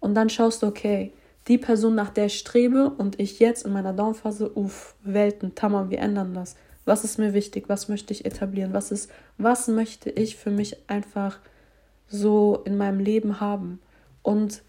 Und 0.00 0.16
dann 0.16 0.28
schaust 0.28 0.62
du, 0.62 0.66
okay, 0.66 1.12
die 1.46 1.58
Person, 1.58 1.94
nach 1.94 2.10
der 2.10 2.26
ich 2.26 2.38
strebe 2.38 2.90
und 2.90 3.20
ich 3.20 3.38
jetzt 3.38 3.64
in 3.64 3.72
meiner 3.72 3.92
Downphase, 3.92 4.50
uff, 4.56 4.96
Welten, 5.02 5.54
Tamam, 5.54 5.90
wir 5.90 6.00
ändern 6.00 6.34
das. 6.34 6.56
Was 6.84 7.04
ist 7.04 7.18
mir 7.18 7.32
wichtig? 7.32 7.68
Was 7.68 7.88
möchte 7.88 8.12
ich 8.12 8.24
etablieren? 8.24 8.72
Was 8.72 8.90
ist, 8.90 9.10
was 9.38 9.68
möchte 9.68 10.10
ich 10.10 10.36
für 10.36 10.50
mich 10.50 10.76
einfach 10.88 11.38
so 12.08 12.62
in 12.64 12.76
meinem 12.76 13.00
Leben 13.00 13.40
haben? 13.40 13.80
Und 14.22 14.62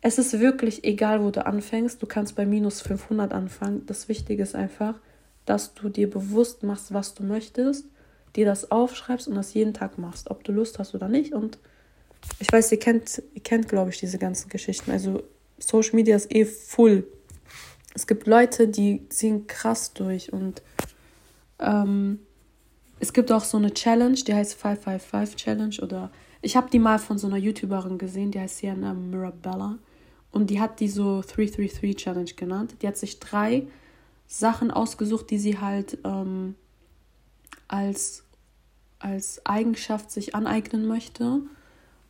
es 0.00 0.18
ist 0.18 0.38
wirklich 0.38 0.84
egal, 0.84 1.22
wo 1.22 1.30
du 1.30 1.46
anfängst. 1.46 2.02
Du 2.02 2.06
kannst 2.06 2.36
bei 2.36 2.44
minus 2.44 2.82
500 2.82 3.32
anfangen. 3.32 3.86
Das 3.86 4.08
Wichtige 4.08 4.42
ist 4.42 4.54
einfach, 4.54 5.00
dass 5.46 5.74
du 5.74 5.88
dir 5.88 6.10
bewusst 6.10 6.62
machst, 6.62 6.92
was 6.92 7.14
du 7.14 7.22
möchtest, 7.22 7.86
dir 8.36 8.44
das 8.44 8.70
aufschreibst 8.70 9.28
und 9.28 9.34
das 9.34 9.54
jeden 9.54 9.72
Tag 9.72 9.96
machst, 9.96 10.30
ob 10.30 10.44
du 10.44 10.52
Lust 10.52 10.78
hast 10.78 10.94
oder 10.94 11.08
nicht. 11.08 11.32
Und 11.32 11.58
ich 12.38 12.52
weiß, 12.52 12.72
ihr 12.72 12.78
kennt, 12.78 13.22
ihr 13.34 13.42
kennt, 13.42 13.68
glaube 13.68 13.90
ich, 13.90 13.98
diese 13.98 14.18
ganzen 14.18 14.48
Geschichten. 14.50 14.90
Also 14.90 15.22
Social 15.58 15.94
Media 15.94 16.16
ist 16.16 16.34
eh 16.34 16.44
full. 16.44 17.06
Es 17.94 18.06
gibt 18.06 18.26
Leute, 18.26 18.68
die 18.68 19.08
ziehen 19.08 19.46
krass 19.46 19.94
durch 19.94 20.32
und 20.32 20.62
ähm, 21.58 22.20
es 23.00 23.12
gibt 23.12 23.30
auch 23.32 23.44
so 23.44 23.56
eine 23.56 23.72
Challenge, 23.72 24.14
die 24.14 24.34
heißt 24.34 24.54
555 24.54 25.36
Challenge 25.36 25.76
oder 25.82 26.10
ich 26.42 26.56
habe 26.56 26.70
die 26.70 26.78
mal 26.78 26.98
von 26.98 27.18
so 27.18 27.26
einer 27.26 27.36
YouTuberin 27.36 27.98
gesehen, 27.98 28.30
die 28.30 28.40
heißt 28.40 28.58
Sienna 28.58 28.94
Mirabella 28.94 29.78
und 30.34 30.50
die 30.50 30.60
hat 30.60 30.80
die 30.80 30.88
so 30.88 31.22
333 31.22 31.94
Challenge 31.94 32.32
genannt. 32.32 32.74
Die 32.82 32.88
hat 32.88 32.96
sich 32.96 33.20
drei 33.20 33.68
Sachen 34.26 34.72
ausgesucht, 34.72 35.30
die 35.30 35.38
sie 35.38 35.60
halt 35.60 35.98
ähm, 36.04 36.56
als, 37.68 38.24
als 38.98 39.46
Eigenschaft 39.46 40.10
sich 40.10 40.34
aneignen 40.34 40.88
möchte. 40.88 41.42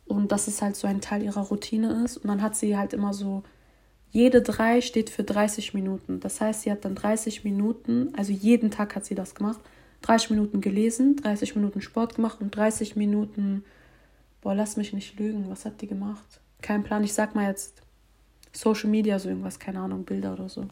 Und 0.07 0.31
dass 0.31 0.47
es 0.47 0.63
halt 0.63 0.75
so 0.75 0.87
ein 0.87 1.01
Teil 1.01 1.21
ihrer 1.21 1.41
Routine 1.41 2.03
ist. 2.03 2.17
Und 2.17 2.27
dann 2.29 2.41
hat 2.41 2.55
sie 2.55 2.75
halt 2.75 2.93
immer 2.93 3.13
so, 3.13 3.43
jede 4.15 4.41
drei 4.41 4.79
steht 4.79 5.09
für 5.09 5.25
30 5.25 5.73
Minuten. 5.73 6.21
Das 6.21 6.39
heißt, 6.39 6.61
sie 6.61 6.71
hat 6.71 6.85
dann 6.85 6.95
30 6.95 7.43
Minuten, 7.43 8.13
also 8.15 8.31
jeden 8.31 8.71
Tag 8.71 8.95
hat 8.95 9.03
sie 9.03 9.13
das 9.13 9.35
gemacht, 9.35 9.59
30 10.03 10.29
Minuten 10.29 10.61
gelesen, 10.61 11.17
30 11.17 11.57
Minuten 11.57 11.81
Sport 11.81 12.15
gemacht 12.15 12.39
und 12.39 12.55
30 12.55 12.95
Minuten, 12.95 13.65
boah, 14.39 14.55
lass 14.55 14.77
mich 14.77 14.93
nicht 14.93 15.19
lügen, 15.19 15.49
was 15.49 15.65
hat 15.65 15.81
die 15.81 15.87
gemacht? 15.87 16.39
Kein 16.61 16.83
Plan, 16.83 17.03
ich 17.03 17.11
sag 17.11 17.35
mal 17.35 17.49
jetzt 17.49 17.81
Social 18.53 18.89
Media, 18.89 19.19
so 19.19 19.27
irgendwas, 19.27 19.59
keine 19.59 19.81
Ahnung, 19.81 20.05
Bilder 20.05 20.31
oder 20.31 20.47
so. 20.47 20.65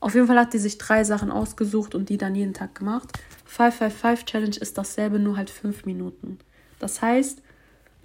Auf 0.00 0.14
jeden 0.14 0.26
Fall 0.26 0.38
hat 0.38 0.54
die 0.54 0.58
sich 0.58 0.78
drei 0.78 1.04
Sachen 1.04 1.30
ausgesucht 1.30 1.94
und 1.94 2.08
die 2.08 2.16
dann 2.16 2.34
jeden 2.34 2.54
Tag 2.54 2.74
gemacht. 2.74 3.12
555 3.44 4.24
Challenge 4.24 4.56
ist 4.56 4.78
dasselbe, 4.78 5.18
nur 5.18 5.36
halt 5.36 5.50
fünf 5.50 5.84
Minuten. 5.84 6.38
Das 6.78 7.02
heißt, 7.02 7.42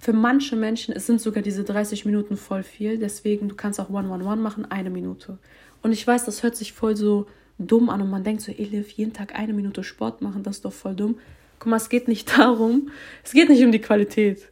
für 0.03 0.11
manche 0.11 0.57
Menschen 0.57 0.93
es 0.93 1.07
sind 1.07 1.21
sogar 1.21 1.41
diese 1.41 1.63
30 1.63 2.03
Minuten 2.03 2.35
voll 2.35 2.63
viel. 2.63 2.97
Deswegen, 2.97 3.47
du 3.47 3.55
kannst 3.55 3.79
auch 3.79 3.89
One-One-One 3.89 4.41
machen, 4.41 4.69
eine 4.69 4.89
Minute. 4.89 5.37
Und 5.81 5.93
ich 5.93 6.05
weiß, 6.05 6.25
das 6.25 6.43
hört 6.43 6.57
sich 6.57 6.73
voll 6.73 6.97
so 6.97 7.25
dumm 7.57 7.89
an 7.89 8.01
und 8.01 8.09
man 8.09 8.25
denkt 8.25 8.41
so, 8.41 8.51
Elif, 8.51 8.89
jeden 8.89 9.13
Tag 9.13 9.33
eine 9.33 9.53
Minute 9.53 9.81
Sport 9.81 10.21
machen, 10.21 10.43
das 10.43 10.57
ist 10.57 10.65
doch 10.65 10.73
voll 10.73 10.93
dumm. 10.93 11.19
Guck 11.57 11.69
mal, 11.69 11.77
es 11.77 11.87
geht 11.87 12.09
nicht 12.09 12.37
darum, 12.37 12.89
es 13.23 13.31
geht 13.31 13.47
nicht 13.47 13.63
um 13.63 13.71
die 13.71 13.79
Qualität. 13.79 14.49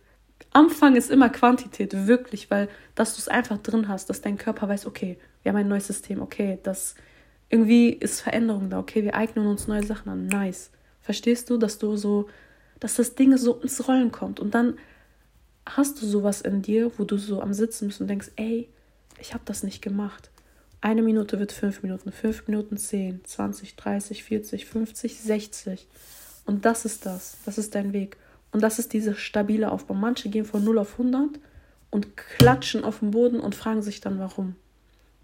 Anfang 0.54 0.96
ist 0.96 1.12
immer 1.12 1.28
Quantität, 1.28 2.08
wirklich, 2.08 2.50
weil 2.50 2.70
dass 2.96 3.16
du 3.16 3.20
es 3.20 3.28
einfach 3.28 3.58
drin 3.58 3.90
hast, 3.90 4.10
dass 4.10 4.22
dein 4.22 4.38
Körper 4.38 4.70
weiß, 4.70 4.86
okay, 4.86 5.18
wir 5.44 5.52
haben 5.52 5.58
ein 5.58 5.68
neues 5.68 5.88
System, 5.88 6.22
okay, 6.22 6.60
das 6.64 6.96
irgendwie 7.50 7.90
ist 7.90 8.22
Veränderung 8.22 8.70
da, 8.70 8.80
okay, 8.80 9.04
wir 9.04 9.16
eignen 9.16 9.48
uns 9.48 9.68
neue 9.68 9.84
Sachen 9.84 10.08
an, 10.08 10.28
nice. 10.28 10.72
Verstehst 11.02 11.50
du, 11.50 11.58
dass 11.58 11.78
du 11.78 11.98
so, 11.98 12.30
dass 12.80 12.96
das 12.96 13.16
Ding 13.16 13.36
so 13.36 13.56
ins 13.56 13.86
Rollen 13.86 14.14
kommt 14.14 14.40
und 14.40 14.56
dann 14.56 14.78
hast 15.66 16.02
du 16.02 16.06
sowas 16.06 16.42
in 16.42 16.62
dir, 16.62 16.92
wo 16.98 17.04
du 17.04 17.18
so 17.18 17.42
am 17.42 17.54
Sitzen 17.54 17.88
bist 17.88 18.02
und 18.02 18.08
denkst, 18.08 18.32
ey, 18.36 18.70
ich 19.20 19.34
habe 19.34 19.44
das 19.46 19.64
nicht 19.64 19.82
gemacht. 19.82 20.30
Eine 20.82 21.04
Minute 21.04 21.40
wird 21.40 21.52
fünf 21.52 21.84
Minuten, 21.84 22.12
fünf 22.12 22.48
Minuten 22.48 22.78
zehn, 22.78 23.24
zwanzig, 23.24 23.76
dreißig, 23.76 24.24
vierzig, 24.24 24.66
fünfzig, 24.66 25.20
sechzig. 25.20 25.88
Und 26.46 26.66
das 26.66 26.86
ist 26.86 27.06
das, 27.06 27.38
das 27.46 27.58
ist 27.58 27.76
dein 27.76 27.94
Weg. 27.94 28.18
Und 28.52 28.62
das 28.62 28.80
ist 28.80 28.94
dieser 28.94 29.16
stabile 29.16 29.72
Aufbau. 29.72 29.94
Manche 29.94 30.30
gehen 30.30 30.46
von 30.46 30.64
0 30.64 30.80
auf 30.80 30.94
100 30.94 31.40
und 31.92 32.18
klatschen 32.18 32.84
auf 32.84 33.00
den 33.00 33.12
Boden 33.12 33.40
und 33.40 33.56
fragen 33.56 33.82
sich 33.82 34.02
dann, 34.02 34.20
warum. 34.20 34.56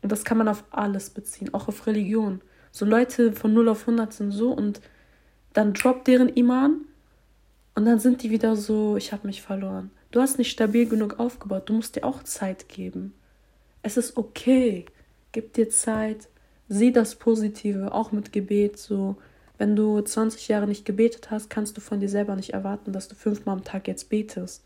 Und 0.01 0.11
das 0.11 0.23
kann 0.23 0.37
man 0.37 0.47
auf 0.47 0.63
alles 0.69 1.09
beziehen, 1.09 1.53
auch 1.53 1.67
auf 1.67 1.87
Religion. 1.87 2.41
So 2.71 2.85
Leute 2.85 3.33
von 3.33 3.53
0 3.53 3.69
auf 3.69 3.81
100 3.81 4.13
sind 4.13 4.31
so 4.31 4.51
und 4.51 4.79
dann 5.53 5.73
droppt 5.73 6.07
deren 6.07 6.29
Iman 6.29 6.81
und 7.73 7.85
dann 7.85 7.99
sind 7.99 8.21
die 8.21 8.29
wieder 8.29 8.55
so, 8.55 8.95
ich 8.95 9.11
habe 9.11 9.25
mich 9.25 9.41
verloren. 9.41 9.91
Du 10.11 10.21
hast 10.21 10.37
nicht 10.37 10.51
stabil 10.51 10.87
genug 10.87 11.19
aufgebaut, 11.19 11.69
du 11.69 11.73
musst 11.73 11.95
dir 11.95 12.03
auch 12.03 12.23
Zeit 12.23 12.69
geben. 12.69 13.13
Es 13.81 13.97
ist 13.97 14.17
okay, 14.17 14.85
gib 15.31 15.53
dir 15.53 15.69
Zeit, 15.69 16.29
sieh 16.69 16.91
das 16.91 17.15
Positive, 17.15 17.93
auch 17.93 18.11
mit 18.11 18.31
Gebet 18.31 18.77
so. 18.77 19.17
Wenn 19.57 19.75
du 19.75 19.99
20 20.01 20.47
Jahre 20.47 20.67
nicht 20.67 20.85
gebetet 20.85 21.31
hast, 21.31 21.49
kannst 21.49 21.77
du 21.77 21.81
von 21.81 21.99
dir 21.99 22.09
selber 22.09 22.35
nicht 22.35 22.53
erwarten, 22.53 22.93
dass 22.93 23.07
du 23.07 23.15
fünfmal 23.15 23.57
am 23.57 23.63
Tag 23.63 23.87
jetzt 23.87 24.09
betest. 24.09 24.63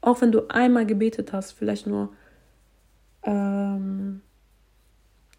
Auch 0.00 0.20
wenn 0.20 0.32
du 0.32 0.48
einmal 0.48 0.84
gebetet 0.84 1.32
hast, 1.32 1.52
vielleicht 1.52 1.86
nur 1.86 2.12
ähm, 3.22 4.20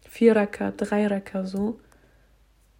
vier 0.08 0.34
Raka, 0.34 0.72
drei 0.72 1.06
Raka 1.06 1.44
so, 1.44 1.78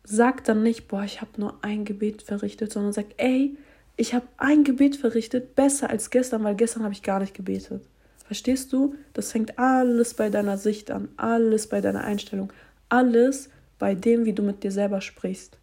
sag 0.02 0.44
dann 0.44 0.62
nicht, 0.62 0.88
boah, 0.88 1.04
ich 1.04 1.20
habe 1.20 1.30
nur 1.37 1.59
ein 1.62 1.85
Gebet 1.85 2.22
verrichtet, 2.22 2.72
sondern 2.72 2.92
sag, 2.92 3.07
ey, 3.16 3.57
ich 3.96 4.14
habe 4.14 4.26
ein 4.37 4.64
Gebet 4.64 4.96
verrichtet, 4.96 5.54
besser 5.54 5.90
als 5.90 6.11
gestern, 6.11 6.44
weil 6.44 6.54
gestern 6.54 6.83
habe 6.83 6.94
ich 6.94 7.02
gar 7.02 7.20
nicht 7.20 7.35
gebetet. 7.35 7.85
Verstehst 8.24 8.72
du? 8.72 8.94
Das 9.12 9.33
fängt 9.33 9.59
alles 9.59 10.14
bei 10.14 10.30
deiner 10.30 10.59
Sicht 10.59 10.90
an, 10.90 11.09
alles 11.16 11.68
bei 11.68 11.80
deiner 11.80 12.04
Einstellung, 12.04 12.52
alles 12.88 13.50
bei 13.78 13.94
dem, 13.94 14.24
wie 14.24 14.33
du 14.33 14.42
mit 14.42 14.62
dir 14.62 14.72
selber 14.72 15.00
sprichst. 15.00 15.59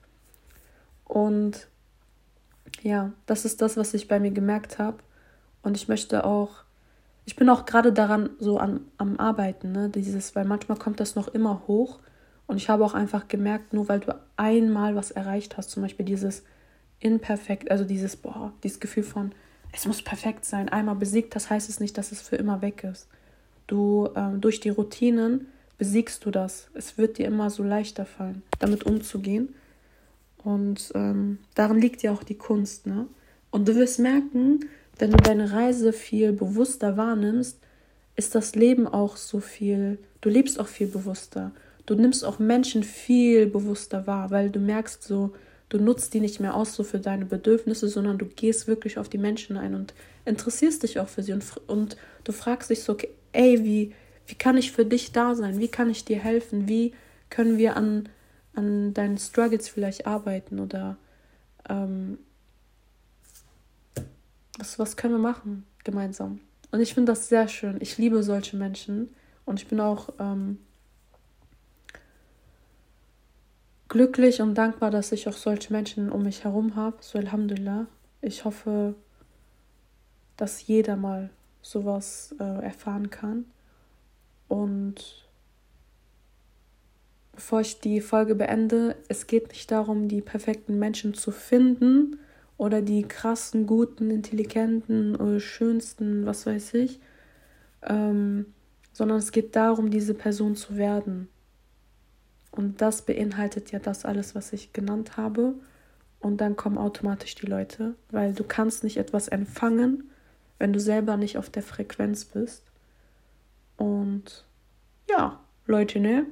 Und 1.05 1.67
ja, 2.83 3.11
das 3.25 3.45
ist 3.45 3.61
das, 3.61 3.77
was 3.77 3.93
ich 3.93 4.07
bei 4.07 4.19
mir 4.19 4.31
gemerkt 4.31 4.79
habe. 4.79 4.97
Und 5.63 5.75
ich 5.75 5.87
möchte 5.87 6.23
auch 6.23 6.63
ich 7.25 7.35
bin 7.35 7.49
auch 7.49 7.65
gerade 7.65 7.93
daran 7.93 8.31
so 8.39 8.57
an, 8.57 8.81
am 8.97 9.17
Arbeiten, 9.17 9.71
ne? 9.71 9.89
Dieses, 9.89 10.35
weil 10.35 10.45
manchmal 10.45 10.77
kommt 10.77 10.99
das 10.99 11.15
noch 11.15 11.27
immer 11.27 11.63
hoch. 11.67 11.99
Und 12.47 12.57
ich 12.57 12.69
habe 12.69 12.83
auch 12.83 12.93
einfach 12.93 13.27
gemerkt, 13.27 13.73
nur 13.73 13.87
weil 13.87 13.99
du 13.99 14.13
einmal 14.35 14.95
was 14.95 15.11
erreicht 15.11 15.57
hast, 15.57 15.69
zum 15.69 15.83
Beispiel 15.83 16.05
dieses 16.05 16.43
imperfekt, 17.01 17.69
also 17.69 17.83
dieses, 17.83 18.15
boah, 18.15 18.53
dieses 18.63 18.79
Gefühl 18.79 19.03
von, 19.03 19.31
es 19.73 19.85
muss 19.85 20.01
perfekt 20.01 20.45
sein, 20.45 20.69
einmal 20.69 20.95
besiegt, 20.95 21.35
das 21.35 21.49
heißt 21.49 21.69
es 21.69 21.79
nicht, 21.79 21.97
dass 21.97 22.11
es 22.11 22.21
für 22.21 22.35
immer 22.37 22.61
weg 22.61 22.83
ist. 22.83 23.07
Du, 23.67 24.09
ähm, 24.15 24.41
durch 24.41 24.59
die 24.59 24.69
Routinen 24.69 25.47
besiegst 25.77 26.25
du 26.25 26.31
das. 26.31 26.67
Es 26.73 26.97
wird 26.97 27.17
dir 27.17 27.25
immer 27.25 27.49
so 27.49 27.63
leichter 27.63 28.05
fallen, 28.05 28.43
damit 28.59 28.83
umzugehen. 28.85 29.55
Und 30.43 30.91
ähm, 30.95 31.39
darin 31.55 31.79
liegt 31.79 32.03
ja 32.03 32.11
auch 32.11 32.23
die 32.23 32.37
Kunst, 32.37 32.87
ne? 32.87 33.07
Und 33.49 33.67
du 33.67 33.75
wirst 33.75 33.99
merken, 33.99 34.61
wenn 34.97 35.11
du 35.11 35.17
deine 35.17 35.51
Reise 35.51 35.93
viel 35.93 36.31
bewusster 36.31 36.97
wahrnimmst, 36.97 37.57
ist 38.15 38.35
das 38.35 38.55
Leben 38.55 38.87
auch 38.87 39.17
so 39.17 39.39
viel, 39.39 39.97
du 40.21 40.29
lebst 40.29 40.59
auch 40.59 40.67
viel 40.67 40.87
bewusster. 40.87 41.51
Du 41.85 41.95
nimmst 41.95 42.23
auch 42.23 42.39
Menschen 42.39 42.83
viel 42.83 43.47
bewusster 43.47 44.07
wahr, 44.07 44.31
weil 44.31 44.49
du 44.49 44.59
merkst 44.59 45.03
so, 45.03 45.33
du 45.71 45.79
nutzt 45.79 46.13
die 46.13 46.19
nicht 46.19 46.41
mehr 46.41 46.53
aus 46.53 46.75
so 46.75 46.83
für 46.83 46.99
deine 46.99 47.25
Bedürfnisse, 47.25 47.87
sondern 47.87 48.17
du 48.17 48.25
gehst 48.25 48.67
wirklich 48.67 48.97
auf 48.97 49.07
die 49.07 49.17
Menschen 49.17 49.55
ein 49.55 49.73
und 49.73 49.93
interessierst 50.25 50.83
dich 50.83 50.99
auch 50.99 51.07
für 51.07 51.23
sie 51.23 51.31
und, 51.31 51.45
und 51.67 51.95
du 52.25 52.33
fragst 52.33 52.69
dich 52.69 52.83
so, 52.83 52.93
okay, 52.93 53.09
ey, 53.31 53.63
wie, 53.63 53.93
wie 54.27 54.35
kann 54.35 54.57
ich 54.57 54.73
für 54.73 54.85
dich 54.85 55.13
da 55.13 55.33
sein? 55.33 55.59
Wie 55.59 55.69
kann 55.69 55.89
ich 55.89 56.03
dir 56.03 56.19
helfen? 56.19 56.67
Wie 56.67 56.93
können 57.29 57.57
wir 57.57 57.77
an, 57.77 58.09
an 58.53 58.93
deinen 58.93 59.17
Struggles 59.17 59.69
vielleicht 59.69 60.05
arbeiten 60.05 60.59
oder 60.59 60.97
ähm, 61.69 62.17
was, 64.59 64.77
was 64.77 64.97
können 64.97 65.13
wir 65.13 65.19
machen 65.19 65.65
gemeinsam? 65.85 66.41
Und 66.71 66.81
ich 66.81 66.93
finde 66.93 67.13
das 67.13 67.29
sehr 67.29 67.47
schön. 67.47 67.77
Ich 67.79 67.97
liebe 67.97 68.23
solche 68.23 68.57
Menschen 68.57 69.15
und 69.45 69.61
ich 69.61 69.67
bin 69.67 69.79
auch 69.79 70.09
ähm, 70.19 70.57
glücklich 73.91 74.41
und 74.41 74.55
dankbar, 74.55 74.89
dass 74.89 75.11
ich 75.11 75.27
auch 75.27 75.33
solche 75.33 75.71
Menschen 75.73 76.09
um 76.09 76.23
mich 76.23 76.45
herum 76.45 76.77
habe. 76.77 76.95
So 77.01 77.19
Alhamdulillah. 77.19 77.87
Ich 78.21 78.45
hoffe, 78.45 78.95
dass 80.37 80.65
jeder 80.65 80.95
mal 80.95 81.29
sowas 81.61 82.33
äh, 82.39 82.63
erfahren 82.63 83.09
kann. 83.09 83.45
Und 84.47 85.27
bevor 87.33 87.59
ich 87.59 87.81
die 87.81 87.99
Folge 87.99 88.33
beende, 88.33 88.95
es 89.09 89.27
geht 89.27 89.49
nicht 89.49 89.69
darum, 89.69 90.07
die 90.07 90.21
perfekten 90.21 90.79
Menschen 90.79 91.13
zu 91.13 91.31
finden 91.31 92.17
oder 92.57 92.81
die 92.81 93.03
krassen, 93.03 93.67
guten, 93.67 94.09
intelligenten 94.09 95.17
oder 95.17 95.41
schönsten, 95.41 96.25
was 96.25 96.45
weiß 96.45 96.75
ich, 96.75 97.01
ähm, 97.83 98.45
sondern 98.93 99.17
es 99.17 99.33
geht 99.33 99.57
darum, 99.57 99.91
diese 99.91 100.13
Person 100.13 100.55
zu 100.55 100.77
werden. 100.77 101.27
Und 102.51 102.81
das 102.81 103.03
beinhaltet 103.03 103.71
ja 103.71 103.79
das 103.79 104.05
alles, 104.05 104.35
was 104.35 104.53
ich 104.53 104.73
genannt 104.73 105.17
habe. 105.17 105.55
Und 106.19 106.37
dann 106.37 106.55
kommen 106.55 106.77
automatisch 106.77 107.35
die 107.35 107.47
Leute, 107.47 107.95
weil 108.11 108.33
du 108.33 108.43
kannst 108.43 108.83
nicht 108.83 108.97
etwas 108.97 109.27
empfangen, 109.27 110.09
wenn 110.59 110.73
du 110.73 110.79
selber 110.79 111.17
nicht 111.17 111.37
auf 111.37 111.49
der 111.49 111.63
Frequenz 111.63 112.25
bist. 112.25 112.63
Und 113.77 114.45
ja, 115.09 115.39
Leute, 115.65 115.99
ne? 115.99 116.27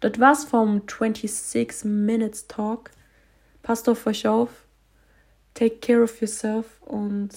Das 0.00 0.18
war's 0.18 0.44
vom 0.44 0.82
26 0.86 1.84
Minutes 1.84 2.46
Talk. 2.48 2.90
Passt 3.62 3.88
auf 3.88 4.06
euch 4.06 4.26
auf. 4.26 4.66
Take 5.54 5.76
care 5.76 6.02
of 6.02 6.20
yourself 6.20 6.80
und 6.82 7.30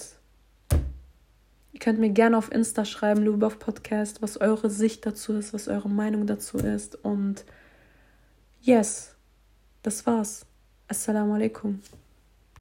ihr 1.72 1.80
könnt 1.80 1.98
mir 1.98 2.10
gerne 2.10 2.38
auf 2.38 2.52
Insta 2.52 2.84
schreiben, 2.84 3.24
Lubov 3.24 3.58
Podcast, 3.58 4.22
was 4.22 4.40
eure 4.40 4.70
Sicht 4.70 5.04
dazu 5.04 5.32
ist, 5.34 5.52
was 5.52 5.68
eure 5.68 5.88
Meinung 5.88 6.26
dazu 6.26 6.58
ist. 6.58 6.94
Und 7.04 7.44
yes, 8.64 9.14
das 9.82 10.06
war's. 10.06 10.44
Assalamu 10.88 11.34
alaikum. 11.34 11.80